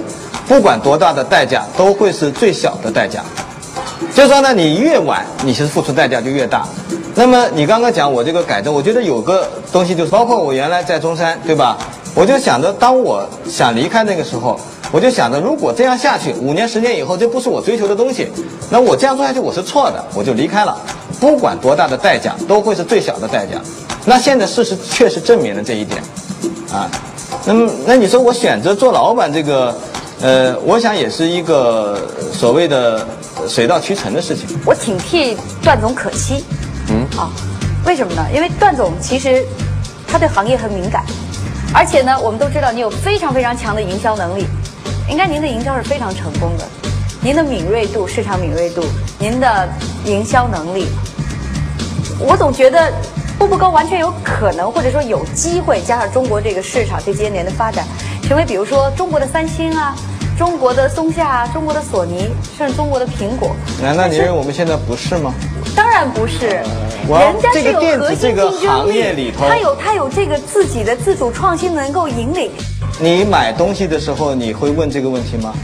[0.47, 3.25] 不管多大的代价，都会是最小的代价。
[4.15, 6.67] 就是说呢，你越晚，你其实付出代价就越大。
[7.15, 11.77] 那么你刚刚讲我这个改正，我觉得有个东西就是，包括我原来在中山，对吧？
[12.15, 14.59] 我就想着，当我想离开那个时候，
[14.93, 18.29] 我就想着，如果这样下去，五年、十年以后，这不是我追求的东西，
[18.71, 20.77] 那我这样做下去我是错的，我就离开了。
[21.21, 23.61] 不管多大的代价，都会是最小的代价。
[24.05, 26.01] 那现在事实确实证明了这一点，
[26.73, 26.89] 啊，
[27.45, 29.77] 那么那你说我选择做老板这个，
[30.21, 31.97] 呃，我想也是一个
[32.33, 33.07] 所谓的
[33.49, 34.47] 水到渠成的事情。
[34.65, 36.45] 我挺替段总可惜，
[36.89, 37.31] 嗯，啊，
[37.87, 38.27] 为什么呢？
[38.35, 39.45] 因为段总其实
[40.09, 41.05] 他对行业很敏感，
[41.73, 44.47] 而且呢，我们都知道你有非常非常强的营销能力，
[45.09, 46.65] 应该您的营销是非常成功的，
[47.21, 48.83] 您的敏锐度、市场敏锐度、
[49.21, 49.69] 您的
[50.05, 50.87] 营销能力，
[52.19, 52.93] 我总觉得。
[53.39, 57.87] 步步高完全有可能，或者说有机会，加上中国这个市场这些年的发展，
[58.29, 59.97] 成为比如说中国的三星啊，
[60.37, 63.57] 中国的松下啊，中国的索尼，甚至中国的苹果。
[63.83, 65.33] 难道你认为我们现在不是吗？
[65.75, 66.67] 当然不是，人
[67.41, 68.87] 家是有核心竞争
[69.17, 72.51] 力，他有他有这个自己的自主创新能够引领。
[73.01, 75.55] 你买东西的时候，你会问这个问题吗？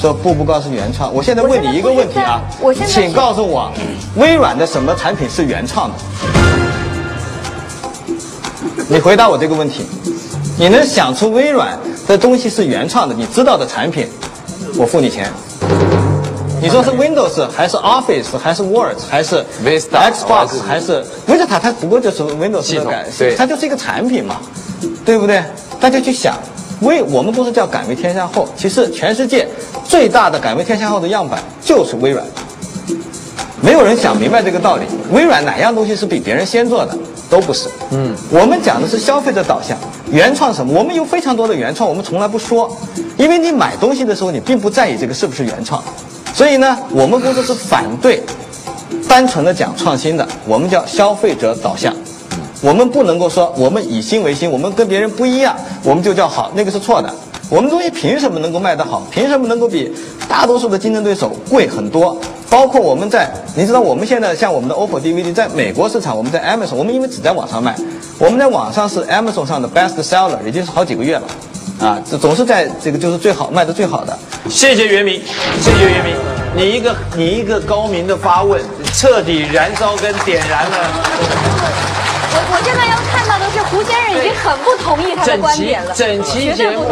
[0.00, 1.12] 说步步高是原创。
[1.12, 2.40] 我现在问你一个问题啊，
[2.88, 3.70] 请告诉我，
[4.16, 5.96] 微软的什么产品是原创的？
[8.88, 9.84] 你回答我这个问题，
[10.62, 13.12] 你能想出微软的东西是原创的？
[13.12, 14.06] 你知道的产品，
[14.78, 15.28] 我付你钱。
[16.60, 21.58] 你说是 Windows 还是 Office 还是 Word 还是 Xbox 还是 Vista？
[21.60, 24.36] 它不过就是 Windows 的改，它就是一个产品嘛，
[25.04, 25.42] 对不对？
[25.80, 26.36] 大家去想，
[26.82, 29.48] 为我们公司叫敢为天下后，其实全世界
[29.84, 32.24] 最大的敢为天下后的样板就是微软。
[33.60, 36.96] 没有人想明白这个道理，微软哪样东西是比别人先做的？
[37.32, 39.74] 都不是，嗯，我们讲的是消费者导向，
[40.10, 40.78] 原创什么？
[40.78, 42.70] 我们有非常多的原创，我们从来不说，
[43.16, 45.82] 因为你买东西的时候，你并不在意这个是不是原创，
[46.34, 48.22] 所以呢，我们公司是反对
[49.08, 51.94] 单纯的讲创新的，我们叫消费者导向，
[52.60, 57.10] 我们不能够说我们以新为新，我们跟别人不一样，我们就叫好，那个是错的。
[57.48, 59.06] 我们东西凭什么能够卖得好？
[59.10, 59.90] 凭什么能够比
[60.28, 62.18] 大多数的竞争对手贵很多？
[62.52, 67.74] 包括我们在，你知道我们现在像我们的 OPPO DVD 在美国市场，我们在 Amazon，我们因为只在网上卖，
[68.18, 71.22] 我们在网上是 Amazon 上的 best seller，已经是好几个月了，
[71.80, 74.18] 啊，这总是在这个就是最好卖的最好的。
[74.50, 75.22] 谢谢袁明，
[75.62, 76.14] 谢谢袁明，
[76.54, 78.60] 你一个你一个高明的发问，
[78.92, 80.76] 彻底燃烧跟点燃了。
[82.34, 86.84] 我我现在要看到的是胡先生已经很不同意他的观点了，整期节目，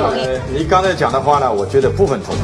[0.56, 2.38] 你刚才讲的话呢，我觉得部分同意，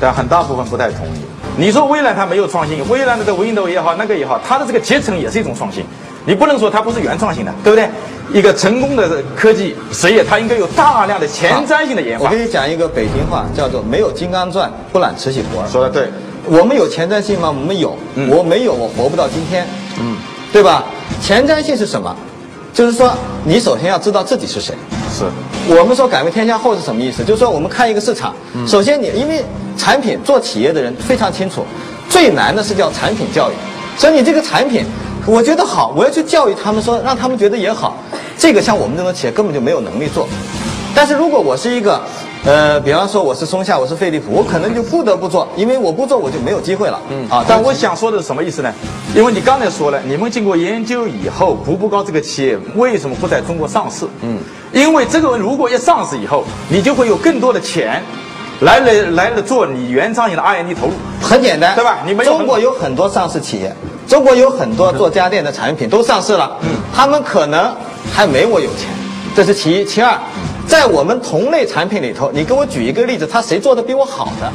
[0.00, 1.24] 但很大部分不太同意。
[1.60, 5.84] 你说微软它没有创新，微软的这 Windows 也好，那个也好，它的这个集成也是一种创新。
[6.24, 7.86] 你不能说它不是原创性的，对不对？
[8.32, 12.24] 一个成功的科技实业，它应该有大量的前瞻性的研发。
[12.24, 15.62] 我给你讲一个北京话，叫做“没有金刚钻，不揽瓷器活”。
[15.68, 16.08] 说的对，
[16.46, 17.48] 我们有前瞻性吗？
[17.50, 17.94] 我们有，
[18.30, 19.66] 我没有，我活不到今天。
[20.00, 20.16] 嗯，
[20.50, 20.84] 对吧？
[21.20, 22.16] 前瞻性是什么？
[22.72, 23.12] 就是说，
[23.44, 24.74] 你首先要知道自己是谁。
[25.12, 25.24] 是。
[25.68, 27.24] 我们说敢为天下后是什么意思？
[27.24, 28.34] 就是说，我们看一个市场，
[28.66, 29.44] 首先你因为
[29.76, 31.64] 产品做企业的人非常清楚，
[32.08, 33.54] 最难的是叫产品教育。
[33.98, 34.84] 所以你这个产品，
[35.26, 37.96] 我觉得好，我要去教育他们，说让他们觉得也好。
[38.38, 40.26] 这个像我们这种企业根本就没有能力做。
[40.94, 42.00] 但是如果我是一个。
[42.46, 46.98] 呃，比方说我是松下，我是飞利浦，我可能就不得不做，因为我不做我就没有机会了。
[47.10, 48.72] 嗯啊，但我想说的是什么意思呢？
[49.14, 54.06] 因为你刚才说了，你们经过研究以后，步步高这个企业为什么不在中国上市？
[54.22, 54.38] 嗯，
[54.72, 58.02] 因为这个如果一上市以后，你就会有更多的钱，
[58.60, 60.94] 来了来了做你原创性的 R&D 投入。
[61.20, 61.98] 很简单，对吧？
[62.06, 63.70] 你们中国有很多上市企业，
[64.08, 67.70] 中国有很多做家电的产品都上市了，嗯，他们可能
[68.10, 68.88] 还没我有钱，
[69.36, 70.18] 这是其一，其二。
[70.70, 74.48] 在我们同类产品里头，你给我举一个例子，他谁做的比我好的？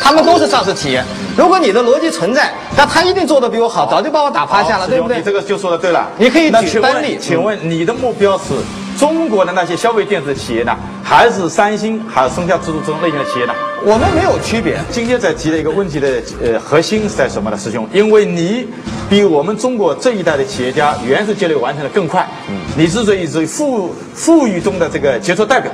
[0.00, 1.02] 他们都是上市企业。
[1.36, 5.16] 如果你的逻辑存在，那他一定做的比我好，早就把我打趴下了，对不对？
[5.16, 6.08] 你这个就说的对了。
[6.16, 7.18] 你可以举单例。
[7.20, 8.54] 请问你的目标是
[8.98, 13.52] 中国的那些消费电子企业呢，还是三星，还是松下自主这种类型的企业呢？
[13.84, 14.78] 我们没有区别。
[14.90, 17.86] 今天在提的一个问题的呃核心是在什么呢，师兄？
[17.92, 18.66] 因为你
[19.10, 22.26] 比我们中国这一代的企业家原始积累完成的更快。
[22.48, 22.56] 嗯。
[22.76, 25.70] 你之所以是富富裕中的这个杰出代表，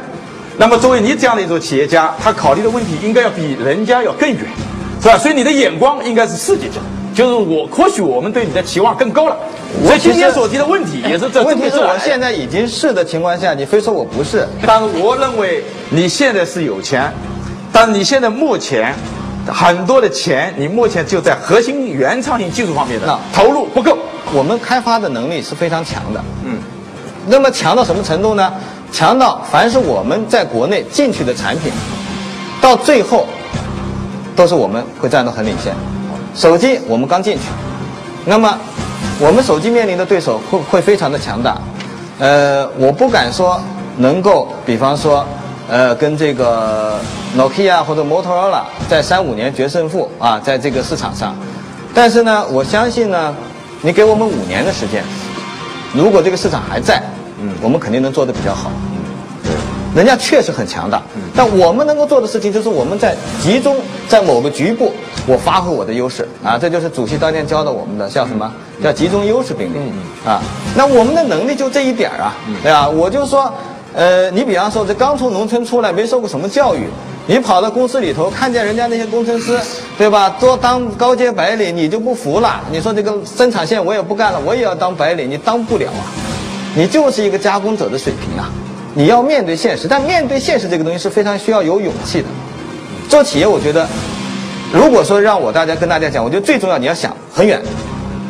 [0.57, 4.41] 那么作为你这样的一种企业家，他考虑的问题应该要比人家要更远，
[5.01, 5.17] 是吧？
[5.17, 6.81] 所以你的眼光应该是世界性，
[7.15, 9.37] 就是我或许我们对你的期望更高了。
[9.85, 12.31] 所以今天所提的问题也是这问题是我现在。
[12.33, 17.13] 已经是的情况下，你非说我不是，但是我认为你现在是有钱，
[17.73, 18.95] 但是你现在目前
[19.47, 23.99] 很多的钱，你目前就在核心原创性技术方面的那投入不够。
[24.33, 26.25] 我们开发的能力是非常强的。
[26.45, 26.59] 嗯，
[27.27, 28.53] 那么强到什么程度呢？
[28.91, 31.71] 强到凡是我们在国内进去的产品，
[32.61, 33.27] 到最后
[34.35, 35.75] 都是我们会占到很领先。
[36.35, 37.41] 手机我们刚进去，
[38.25, 38.59] 那么
[39.19, 41.59] 我们手机面临的对手会会非常的强大。
[42.19, 43.61] 呃，我不敢说
[43.97, 45.25] 能够，比方说，
[45.69, 46.99] 呃，跟这个
[47.37, 51.35] Nokia 或者 Motorola 在三五年决胜负啊，在这个市场上。
[51.95, 53.35] 但是呢，我相信呢，
[53.83, 55.03] 你给我们五年的时间，
[55.93, 57.03] 如果这个市场还在，
[57.41, 58.71] 嗯，我们肯定能做得比较好。
[59.93, 61.03] 人家确实很强大，
[61.35, 63.77] 但我们能够做的事情就是我们在集中
[64.09, 64.93] 在某个局部，
[65.31, 68.53] 我发挥我的优势啊，这就是主席当年教的我们的叫什么？
[68.83, 69.79] 叫集中优势兵力
[70.27, 70.43] 啊。
[70.75, 72.89] 那我们的能力就这一点儿啊，对吧？
[72.89, 73.53] 我就说，
[73.95, 76.89] 呃，你比方说这刚从农村出来，没受过什么教育，
[77.29, 79.57] 你跑到公司里头，看见人家那些工程师，
[79.97, 80.35] 对吧？
[80.41, 82.61] 都当高阶白领，你就不服了。
[82.73, 86.03] 你说这个生产线我也不干了，我也要当白领，你当不了啊。
[86.75, 88.51] 你就是一个加工者的水平啊，
[88.95, 92.27] 你要面对现实，但面对现实这个东西是非常需要有勇气的。
[93.09, 93.89] 做企业，我觉得，
[94.73, 97.61] 如果说让我大家跟大家讲，我觉得最重要你要想很远，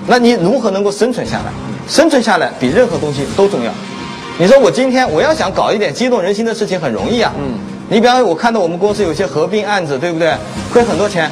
[0.06, 1.52] 那你如何能够生存下来？
[1.88, 3.70] 生存下来比任何东西都重要。
[4.38, 10.34] 你说我今天我要想搞一点激动人心的事情很容易啊，嗯，你比方说我看到我们公司有些合并案子，对不对？
[10.72, 11.30] 亏很多钱，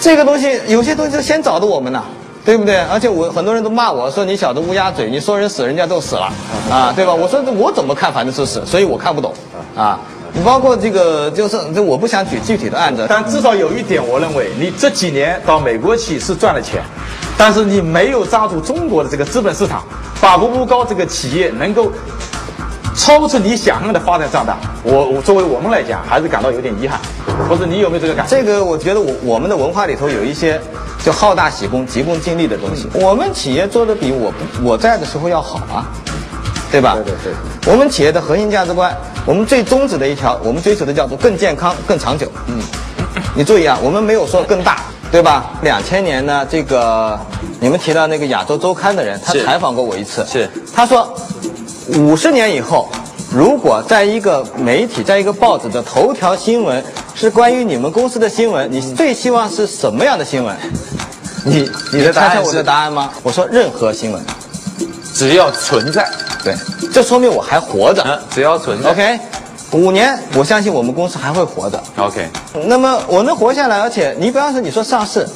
[0.00, 2.02] 这个东西有些东西是先找的我们呐。
[2.42, 2.78] 对不对？
[2.90, 6.32] 而且我很多人都骂我说你小子乌鸦嘴，你说人死人家都死了
[6.70, 7.14] 啊，对吧？
[7.14, 9.32] 我说我怎么看反正是死，所以我看不懂
[9.76, 10.00] 啊。
[10.40, 16.82] 你包括这个就是这我不想举具体的案子，但至少有一点，我认为你这几年到美国去是赚了钱，
[17.36, 19.84] 但是你没有抓住中国的这个资本市场，
[20.18, 21.92] 把步步高这个企业能够
[22.96, 24.56] 超出你想象的发展壮大。
[24.82, 26.98] 我我作为我们来讲，还是感到有点遗憾。
[27.46, 28.34] 或者你有没有这个感觉？
[28.34, 30.58] 这个我觉得我我们的文化里头有一些
[31.04, 32.88] 就好大喜功、急功近利的东西。
[32.94, 35.84] 我们企业做的比我我在的时候要好啊，
[36.70, 36.94] 对吧？
[36.94, 37.72] 对对对。
[37.72, 42.30] 我们企业的核心价值观，我们最宗旨的一条，我们追求的叫做更健康、更长久。
[42.46, 42.60] 嗯，
[43.34, 45.50] 你注意啊，我们没有说更大，对吧？
[45.62, 47.18] 两千年呢，这个
[47.58, 51.12] 你们提到那个亚洲周刊的人，他采访过我一次，是他说
[51.96, 52.88] 五十年以后。
[53.32, 56.82] 如果在一个媒体，在一个报纸的头条新闻
[57.14, 60.56] 是关于你们公司的新闻，你最希望是什么样的新闻？
[61.44, 63.08] 你你的答案猜猜我的答案吗？
[63.22, 64.20] 我说任何新闻。
[65.14, 66.08] 只要存在，
[66.42, 66.54] 对，
[66.92, 68.02] 这说明我还活着。
[68.06, 69.20] 嗯，只要存在 OK，
[69.72, 71.82] 五年，我相信我们公司还会活着。
[71.96, 72.28] OK，
[72.66, 75.26] 那么我能活下来，而且你比方说你说上市，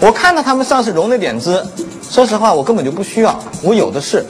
[0.00, 1.64] 我看到他们上市融了点资，
[2.10, 4.24] 说实话我根本就不需要，我有的是，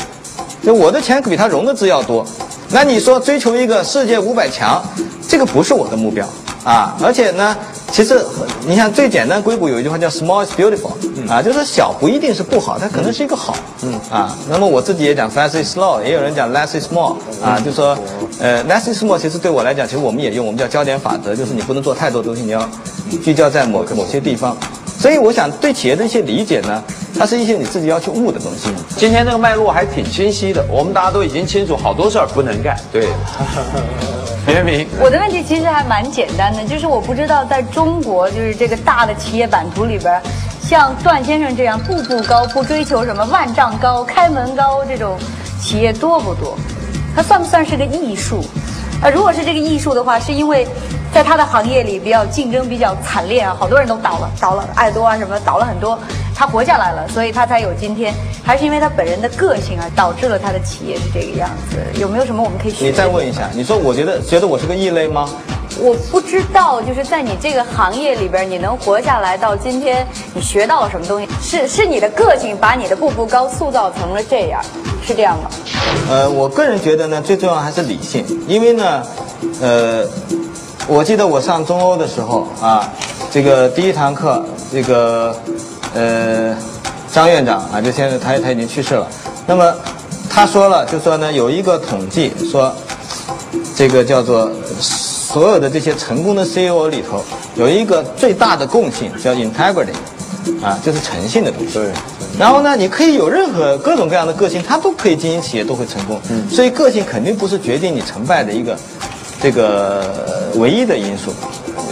[0.62, 2.26] 就我的钱比他融的资要多。
[2.70, 4.82] 那你说追求一个世界五百强，
[5.28, 6.26] 这个不是我的目标
[6.64, 6.96] 啊！
[7.00, 7.56] 而且呢，
[7.94, 8.20] 其实
[8.66, 10.90] 你看最简单硅谷有一句话叫 “small is beautiful”，
[11.28, 13.54] 啊，就是小不一定是不好，它可能是一个好。
[13.82, 17.96] 嗯啊，那么我自己也讲 “fast is slow”，也有人讲 “less is more”，啊，就说
[18.40, 22.68] 呃 “less is more” 其实对我来讲，其实我们也用，我们叫焦点法则，就是你不能做太多东西，你要
[23.22, 24.56] 聚焦在某某些地方。
[24.98, 26.82] 所以我想对企业的一些理解呢，
[27.16, 28.70] 它是一些你自己要去悟的东西。
[28.96, 32.76] 今天这个脉络还挺清晰的，我们大家都已经清楚好多事儿不能干。
[32.90, 33.06] 对，
[34.46, 40.20] 别名，我的问题其实还蛮简单的，就是我不知道在中国，就是这个大的企业版图里边，
[40.60, 45.18] 像段先生这样步步高、不追求什么万丈高、开门高这种
[45.60, 46.58] 企业多不多？
[47.16, 48.44] 它算不算是个艺术？
[49.02, 50.66] 呃，如果是这个艺术的话，是因为
[51.12, 55.98] 在他的行业里比较竞争比较惨烈啊，好多人都倒了，倒了，爱多啊什么倒了很多，
[56.34, 61.76] 他活下来了，所以他才有今天，还是因为他本人的个性啊，导致了他的企业是这个样子？
[62.00, 62.86] 有没有什么我们可以学？
[62.86, 65.28] 你再问一下，你说我觉得觉得我是个异类吗？
[65.80, 71.28] 我不知道，就是在你这个行业里边，你能活下来到今天，你学到了什么东西？
[71.42, 74.62] 是是你的个性把你的步步高塑造成了这样，
[75.04, 75.50] 是这样吗？
[76.08, 79.02] 呃，我个人觉得呢，最重要还是理性，因为呢，
[79.60, 80.04] 呃，
[80.86, 82.88] 我记得我上中欧的时候啊，
[83.30, 85.34] 这个第一堂课，这个
[85.94, 86.54] 呃
[87.12, 89.06] 张院长啊，就现在他他已经去世了，
[89.46, 89.74] 那么
[90.28, 92.72] 他说了，就说呢有一个统计说，
[93.74, 94.50] 这个叫做
[95.34, 97.20] 所有的这些成功的 CEO 里头，
[97.56, 99.90] 有一个最大的共性叫 integrity，
[100.62, 101.74] 啊，就是诚信的东西。
[101.74, 101.88] 对。
[102.38, 106.20] 然后呢，你可以有任何各种各样的个性，他都可以经营企业，都会成功。
[106.30, 106.48] 嗯。
[106.48, 108.78] 所以个性肯定不是决定你成败的一个
[109.42, 111.32] 这个呃唯一的因素，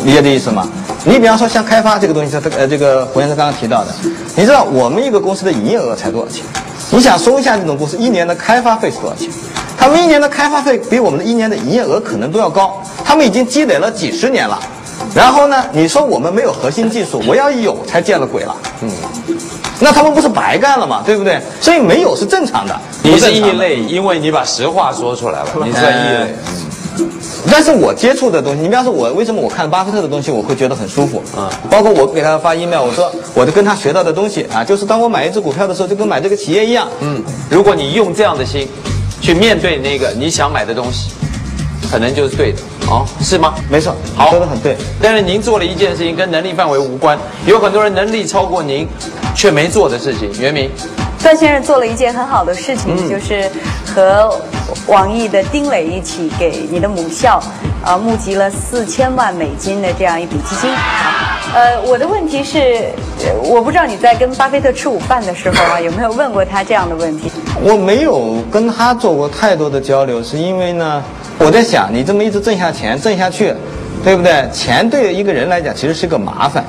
[0.05, 0.69] 理解这意思吗？
[1.05, 3.93] 你比方说像开发这个东西，它呃这个胡先生刚刚提到的，
[4.37, 6.45] 你知道我们一个公司的营业额才多少钱？
[6.93, 9.29] 你想松下这种公司一年的开发费是多少钱？
[9.77, 14.61] 他们一年的开发费比我们的一年的营业额可能都要高，他们已经积累了几十年了。
[15.15, 18.57] 然后呢，你说我们没有核心技术，我要有才见了鬼了。
[18.83, 18.91] 嗯，
[19.81, 21.03] 那他们不是白干了吗？
[21.05, 21.41] 对不对？
[21.61, 22.81] 所以没有是正常的。
[23.03, 26.35] 你是异类，因为你把实话说出来了，你是异类。
[27.51, 38.69] 但是我接触的东西，你比方说，我为什么我看巴菲特的东西，我会觉得很舒服嗯包括我给他发 email，我说我就跟他学到的东西啊，就是当我买一只股票的时候，就跟买这个企业一样，嗯，如果你用这样的心
[39.21, 41.11] 去面对那个你想买的东西，
[41.91, 42.59] 可能就是对的，
[42.93, 43.55] 哦，是吗？
[43.71, 44.77] 没错，好，说的很对。
[45.01, 48.87] 但是您做了一件事情跟能力范围无关，有很多人能力超过您，
[49.35, 50.31] 却没做的事情。
[50.39, 50.71] 袁明，
[51.23, 53.51] 段先生做了一件很好的事情，就是
[53.87, 54.39] 和
[54.87, 57.43] 网易的丁磊一起给你的母校，
[57.83, 60.71] 啊、募集了四千万美金的这样一笔基金。
[61.55, 62.59] 呃，我的问题是，
[63.25, 67.33] 呃我不知道你在跟巴菲特吃午饭的时候啊， 有没有问过他这样的问题？
[67.63, 71.03] 我没有跟他做过太多的交流，是因为呢，
[71.45, 73.53] 我在想，你这么一直挣下钱，挣下去，
[74.05, 74.49] 对不对？
[74.53, 76.65] 钱对一个人来讲其实是个麻烦。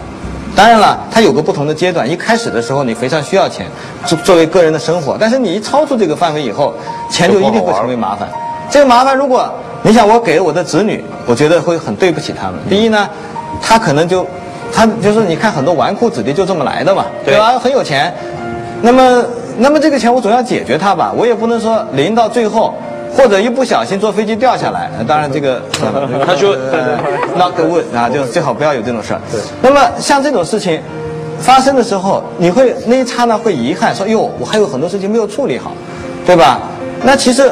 [0.56, 2.10] 当然了，它有个不同的阶段。
[2.10, 3.68] 一开始的时候，你非常需要钱，
[4.06, 5.16] 作作为个人的生活。
[5.20, 6.74] 但是你一超出这个范围以后，
[7.10, 8.28] 钱就一定会成为麻烦。
[8.70, 9.48] 这个麻烦，如果
[9.84, 12.56] 你想我给我的子女，我觉得会很对不起他们。
[12.68, 13.08] 第一呢，
[13.62, 14.26] 他可能就，
[14.74, 17.60] 他就是你看很多纨绔子弟就这么来的嘛，对对吧？
[17.60, 18.12] 很有钱，
[18.82, 19.24] 那么，
[19.58, 22.76] 那么这个钱我总要解决它吧，我也不能说临到最后，
[23.16, 24.90] 或者一不小心坐飞机掉下来。
[24.98, 25.62] 呃当然这个，
[26.26, 26.98] 他说呃
[27.38, 29.22] knock the wood 啊，就最好不要有这种事儿。
[29.62, 30.82] 那么像这种事情
[31.40, 35.72] 发生的时候，你会那一刹那会遗憾，说哟，我还有很多事情没有处理好，
[36.26, 36.60] 对吧？
[37.04, 37.52] 那其实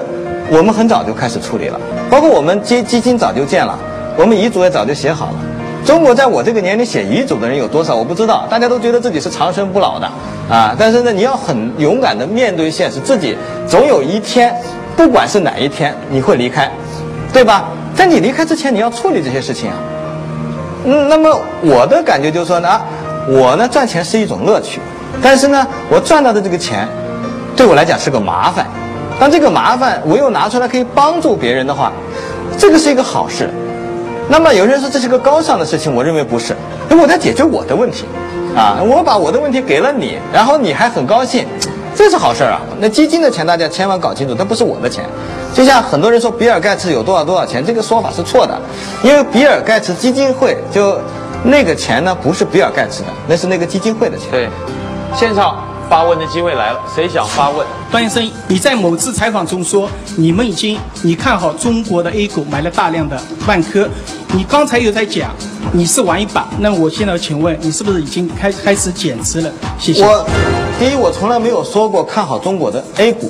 [0.49, 3.77] 我们很早就开始处理了，包括我们基基金早就建了，
[4.17, 5.33] 我们遗嘱也早就写好了。
[5.83, 10.07] 中国在我这个年龄写遗嘱的人有多少我不知道，大家都觉得自己是长生不老的
[10.49, 10.75] 啊。
[10.77, 13.35] 但是呢，你要很勇敢的面对现实，自己
[13.67, 14.55] 总有一天，
[14.95, 16.69] 不管是哪一天，你会离开，
[17.33, 17.65] 对吧？
[17.95, 19.75] 在你离开之前，你要处理这些事情啊。
[20.85, 22.81] 嗯，那么我的感觉就是说呢，
[23.27, 24.79] 我呢赚钱是一种乐趣，
[25.21, 26.87] 但是呢，我赚到的这个钱，
[27.55, 28.65] 对我来讲是个麻烦。
[29.19, 31.91] 当这个麻烦我又拿出来可以帮助别人的话，
[32.57, 33.49] 这个是一个好事。
[34.27, 36.55] 那么有人说这是个高尚的事情，我认为不是，
[36.89, 38.05] 因为我在解决我的问题，
[38.55, 41.45] 啊，我把我的问题给了你，然后你还很高兴，
[41.95, 42.61] 这是好事儿啊。
[42.79, 45.05] 那基金的钱大家千万搞清楚，它不是我的钱。
[45.53, 48.57] 就像很多人说比尔盖茨有多少多少钱，这个说法是错的，
[49.03, 50.97] 因为比尔盖茨基金会就
[51.43, 54.31] 那个钱呢不是比尔盖茨的，那是那个基金会的钱。
[54.31, 54.49] 对，
[55.13, 55.61] 现场
[55.91, 57.67] 发问的机会来了，谁想发问？
[57.91, 63.89] 段先生，你在某次采访中说，你们已经你看好中国的 A 股，买了大量的万科。
[64.33, 65.31] 你刚才有在讲
[65.73, 69.51] 你是玩一把，那我现在请问你是不是已经开开始减持了？
[69.77, 70.01] 谢谢。
[70.01, 70.25] 我
[70.79, 73.29] 第一，我从来没有说过看好中国的 A 股，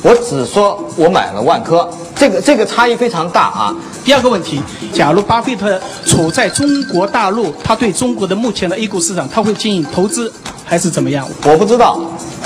[0.00, 1.86] 我只说我买了万科，
[2.16, 3.76] 这个这个差异非常大啊。
[4.02, 4.62] 第二个问题，
[4.94, 10.32] 假如巴菲特处在中国大陆，他对中国的目前的 A 股市场，他会进行投资
[10.68, 11.26] 还是怎么样？
[11.46, 11.98] 我不知道，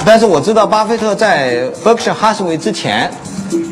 [0.07, 3.11] 但是我知道巴菲特在 Berkshire Hathaway 之前，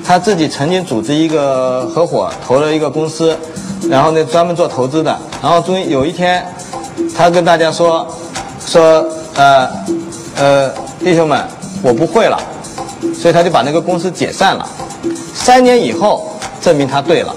[0.05, 3.39] 他自己曾经组织一个合伙投了一个公司，
[3.89, 6.45] 然后呢专门做投资的，然后终于有一天，
[7.17, 8.05] 他跟大家说，
[8.67, 9.69] 说呃
[10.37, 11.41] 呃弟兄们，
[11.81, 12.37] 我不会了，
[13.15, 14.69] 所以他就把那个公司解散了。
[15.33, 17.33] 三年以后证明他对了。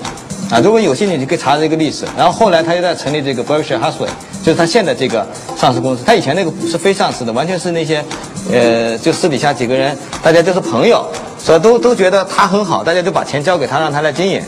[0.50, 2.06] 啊，如果有兴趣，你可以查这个历史。
[2.18, 4.10] 然后后来他又在成立这个 Berkshire Hathaway，
[4.44, 5.26] 就是他现在这个
[5.56, 6.04] 上市公司。
[6.06, 8.04] 他以前那个是非上市的，完全是那些，
[8.52, 11.06] 呃，就私底下几个人，大家就是朋友，
[11.40, 14.42] 所以都都觉得他很好，大家就把钱交给他，让他来经营。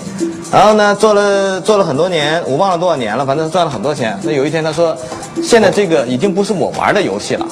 [0.51, 4.19] 然后呢，做了做了很多年，我忘了多少年了，反正赚了很多钱。
[4.21, 4.95] 那有一天他说，
[5.41, 7.47] 现在这个已经不是我玩的游戏了。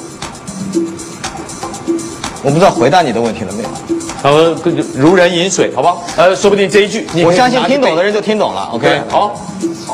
[2.43, 3.69] 我不知道回答你的问题了没有？
[4.23, 4.55] 呃，
[4.95, 6.01] 如人饮水，好不好？
[6.15, 8.69] 呃，说不定这一句，我相信听懂的人就听懂了。
[8.71, 9.35] OK，，好。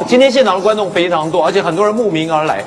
[0.08, 2.64] 今天现场的观众非常多，而且很多人慕名而来，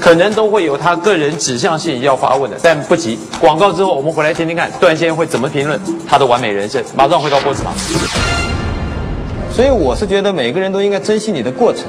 [0.00, 3.18] 可能都会有他个人指向性要发问的，但不急。
[3.38, 6.82] 广告之后，我们回来听听看段先生会怎么评论他的完美人生。
[6.96, 7.72] 马上回到波斯场。
[9.54, 11.84] 所以我是觉得每个人都应该珍惜你的过程。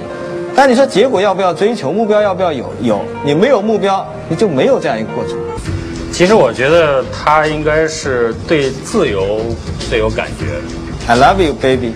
[0.53, 2.65] 但你说结果要不要追求，目标要不要有？
[2.81, 5.37] 有，你没有目标，你就没有这样一个过程。
[6.13, 9.39] 其实我觉得他应该是对自由
[9.89, 10.45] 最有感觉。
[11.11, 11.91] I love you, baby。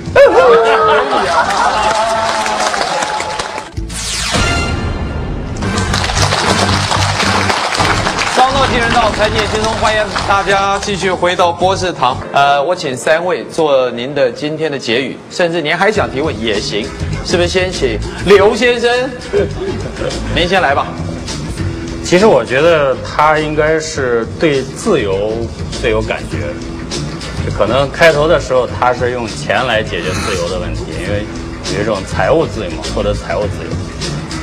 [8.36, 12.18] 商道新人道财经轻松，欢迎大家继续回到波士堂。
[12.34, 16.88] 呃，我请三位做您的今天的结语，甚至您还想提问也行，
[17.24, 17.48] 是不是？
[17.48, 18.92] 先请刘先生，
[20.36, 20.88] 您先来吧。
[22.08, 25.34] 其实我觉得他应该是对自由
[25.82, 26.38] 最有感觉，
[27.46, 31.26] 就可能开头的时候他是用钱来解决自由的问题，因为
[31.76, 33.70] 有一种财务自由嘛，获得财务自由。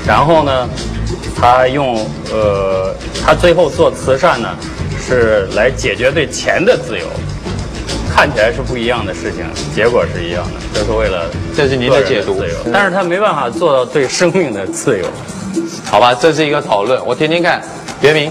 [0.06, 0.68] 然后呢，
[1.34, 2.94] 他用呃，
[3.24, 4.50] 他最后做慈善呢，
[5.00, 7.06] 是来解决对钱的自由。
[8.14, 9.42] 看起来是不一样的事情，
[9.74, 15.06] 结果是一样的，这是为了这是您的解读但是他没办法做到对生命的自由。
[15.94, 17.62] 好吧，这是一个讨论，我听听看。
[18.00, 18.28] 别名，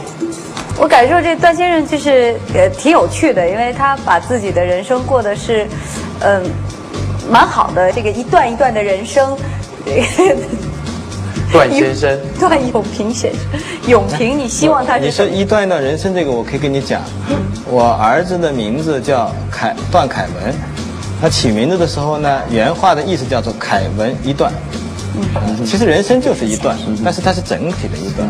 [0.78, 5.66] 我感受这段先生就是呃挺有趣的，因为他把自己的人生过的是，
[6.20, 6.44] 嗯、
[7.32, 9.38] 蛮好的，这个一段一段的人生。
[11.54, 13.42] 段先生， 段永平先生，
[13.88, 17.02] 永平，你希望他是你说一段一段人生这个，我可以跟你讲，
[17.72, 20.54] 我儿子的名字叫凯段凯文，
[21.22, 24.52] 他起名字的时候呢，原话的意思叫做凯文一段。
[25.16, 28.28] 嗯其实人生就是一段，但是它是整体的一段。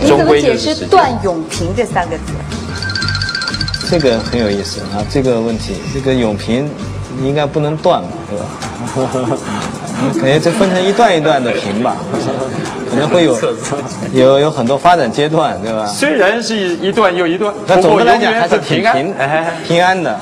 [0.00, 2.32] 你怎么解释段永平这三个字？
[3.90, 6.68] 这个很有意思啊，这个问题，这个永平
[7.22, 9.36] 应该不能断嘛，对吧？
[10.14, 11.96] 感觉这分成一段一段的平吧，
[12.90, 13.38] 可能会有
[14.12, 15.86] 有有很多发展阶段，对吧？
[15.86, 20.20] 虽然是一段又一段，但总的来讲还是挺平安平哎平安的啊。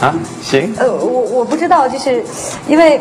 [0.00, 2.24] 啊，行，呃，我我不知道，就是
[2.66, 3.00] 因为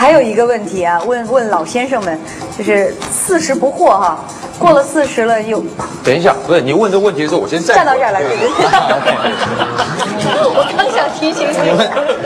[0.00, 2.18] 还有一个问题啊，问问老先生们，
[2.56, 4.18] 就是四十不惑哈，
[4.58, 5.62] 过了四十了又
[6.02, 8.48] 等一下，不是你问这问题的时候，我先站到这儿来，对对对
[10.56, 11.56] 我刚想提醒你。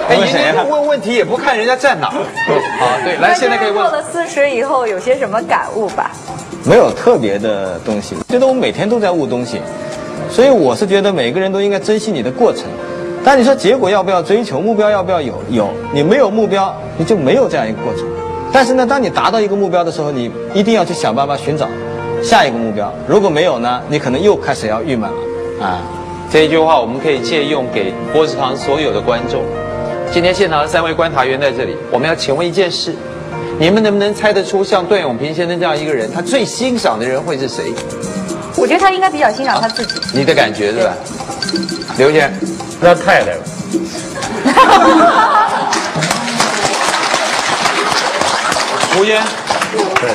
[0.08, 0.14] 哎，
[0.54, 2.12] 你问问题也不看人家在哪儿。
[2.78, 3.74] 好，对，来，现在可以问。
[3.74, 6.12] 过了四十以后有些什么感悟吧？
[6.62, 9.60] 没有特别的东西，觉得我每天都在悟东西，
[10.30, 12.62] 所以我是觉得每个人都应该珍惜你的过程。
[13.24, 15.42] 但你说结果要不要追求，目标要不要有？
[15.50, 18.04] 有，你没有目标，你就没有这样一个过程。
[18.52, 21.66] 但是呢，当你达到一个目标的时候，你一定要去想办法寻找
[22.22, 22.92] 下一个目标。
[23.08, 25.16] 如果没有呢，你可能又开始要郁闷了
[25.64, 25.80] 啊。
[26.30, 29.42] 这一句话我们可以借用给波士堂所有的观众。
[30.12, 32.94] 今天现场的三位观察员在这里，我们要请问一件事：
[33.58, 37.72] 你们能不能猜得出像段永平先生这样一个人，他最欣赏的人会是谁？
[38.56, 39.94] 我觉得他应该比较欣赏他自己。
[40.12, 40.94] 你的感觉是吧？
[41.96, 42.40] 刘先生，
[42.80, 43.42] 他太太了。
[48.96, 49.22] 胡烟，
[50.00, 50.12] 对，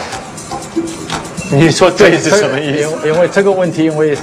[1.52, 2.90] 你说对是什么意思？
[3.06, 4.18] 因因为这个问题，因为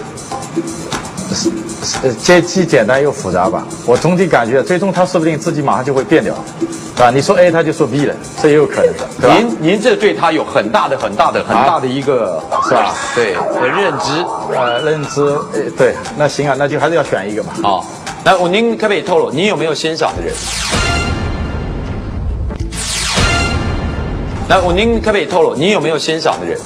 [1.86, 3.64] 是是既既简单又复杂吧。
[3.86, 6.34] 我总体感觉，最终他说不定自己马上就会变掉，
[6.96, 7.10] 对吧？
[7.10, 9.36] 你说 A，他就说 B 了，这也有可能的，对吧？
[9.36, 12.92] 您您这对他有很大的、很大的、很大的一个是吧？
[13.14, 14.24] 对的认知。
[14.54, 17.50] 呃，认知，呃，对，那行啊，那就还是要选一个嘛。
[17.62, 17.86] 好，
[18.24, 20.34] 那我您可不可以透露，您有没有欣赏的人？
[24.48, 26.58] 那我您可不可以透露，您有没有欣赏的人？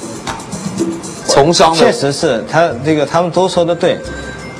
[1.27, 3.97] 从商的确实是他这个他们都说的对。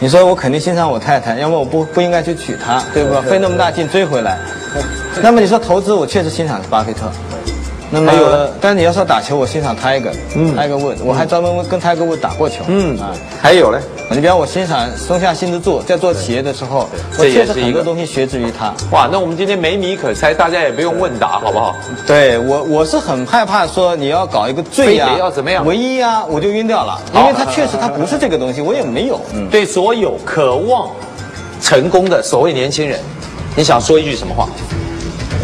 [0.04, 3.22] 你说我肯定欣赏我太太，要么我不不应该去娶她，对吧？
[3.22, 4.36] 费那么大劲追回来。
[5.22, 7.12] 那么你说投资，我确实欣赏巴菲特。
[7.94, 8.12] 那么
[8.62, 13.12] 但你要说打球，我欣赏 Tiger，嗯，Tiger Wood，我还专门跟 Tiger Wood 打过球，嗯啊。
[13.42, 13.80] 还有嘞，
[14.10, 16.88] 你比方我欣赏松下幸之助，在做企业的时候，
[17.18, 18.74] 我这也确实是一个很多东西学之于他。
[18.92, 21.76] 哇，那我们今天没米可猜，大家也不用问答，好不好？
[22.08, 29.20] 对我，我是很害怕说你要搞一个最呀、非得要怎么样唯一啊、我就晕掉了，因为他确实他不是这个东西，我也没有。
[29.34, 30.90] 嗯，对所有渴望
[31.62, 32.98] 成功的所谓年轻人，
[33.54, 34.48] 你想说一句什么话？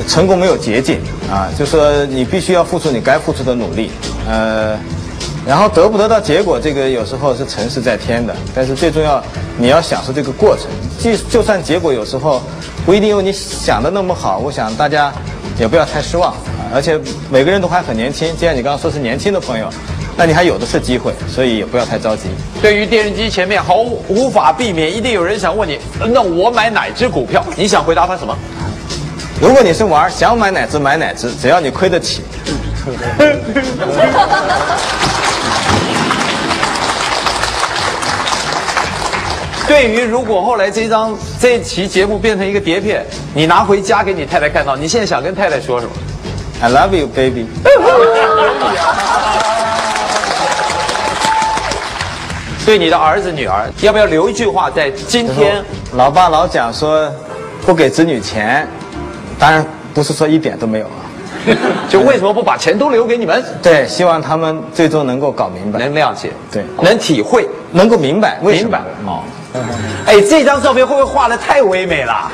[0.07, 0.99] 成功没有捷径
[1.29, 3.91] 啊，就说你必须要付出你该付出的努力，
[4.27, 4.77] 呃，
[5.45, 9.21] 然后得不得到结果，这个有时候是成事在天的，但是最重要
[9.57, 10.67] 你要享受这个过程。
[10.97, 12.41] 即就算结果有时候
[12.85, 15.13] 不一定有你想的那么好，我想大家
[15.59, 16.71] 也不要太失望啊。
[16.73, 16.99] 而且
[17.29, 19.69] 每个人都还很年轻，既然你刚刚说是年轻的朋友，
[20.17, 22.23] 那你还有的是机会，所以也不要太着急。
[22.61, 25.77] 对于电视机前面毫无无法避免，一定有人想问你，
[26.11, 27.45] 那我买哪只股票？
[27.55, 28.35] 你想回答他什么？
[29.39, 32.23] 如果你是玩儿想买哪只买哪只，只要你亏得起。
[39.67, 45.91] 对于如果后来这张这期节目变成一个碟片，你拿回家给你太太看到，你现在想跟太太说什么
[46.61, 47.45] ？I love you, baby。
[52.65, 55.63] 对你的儿子女儿，要不要留一句话在今天？
[55.93, 57.11] 老爸老讲说
[57.65, 58.67] 不给子女钱，
[59.39, 61.05] 当然不是说一点都没有啊。
[61.87, 63.41] 就为什么不把钱都留给你们？
[63.61, 69.23] 对，希望他们最终能够搞明白，能谅解，对，能体会，能够明白为什么明白哦。
[70.05, 72.29] 哎，这张照片会不会画的太唯美了？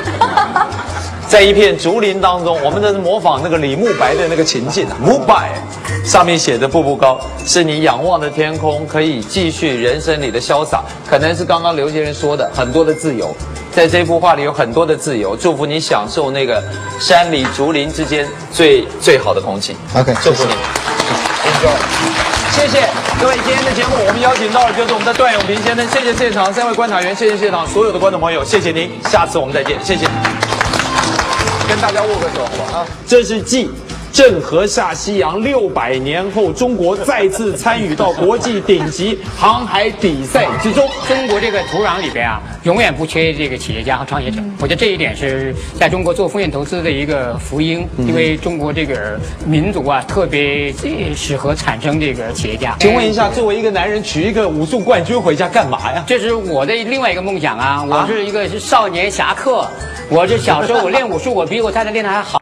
[1.34, 5.49] 在一片竹林当中，我们这是模仿那个李慕白的那个情境啊，慕白
[6.05, 13.36] 上面写的“步步高”，是你仰望的天空，可以继续人生里的潇洒，可能是刚刚刘先生说的很多的自由，
[13.71, 16.63] 在这幅画里有很多的自由，祝福你享受那个
[16.99, 19.75] 山里竹林之间最最好的空气。
[19.95, 20.53] OK，祝福你。
[22.51, 22.88] 谢谢
[23.19, 30.05] 各位，今天的节目我们邀请到的就是我们的段永平先生，谢谢现场三位观察员，谢谢现场所有的观众朋友，谢谢您，下次我们再见，谢谢。
[31.68, 32.86] 跟大家握个手，好不好？
[33.07, 33.70] 这是 G
[34.14, 40.88] 郑和下西洋六百年后，中国再次参与到国际顶级航海比赛之中。
[41.07, 44.39] 中国这个土壤里边啊，永远不缺这个企业家和创业者。
[44.59, 52.76] 我觉得这一点是在中国做风险投资的一个福音，因为中国这个民族啊，特别呃适合产生这个企业家。
[52.80, 56.03] 请问一下，作为一个男人，娶一个武术冠军回家干嘛呀？
[56.05, 57.84] 这是我的另外一个梦想啊！
[57.84, 59.68] 我是一个少年侠客，
[60.07, 62.30] 我这小时候我练武术，我比我太太练的还好。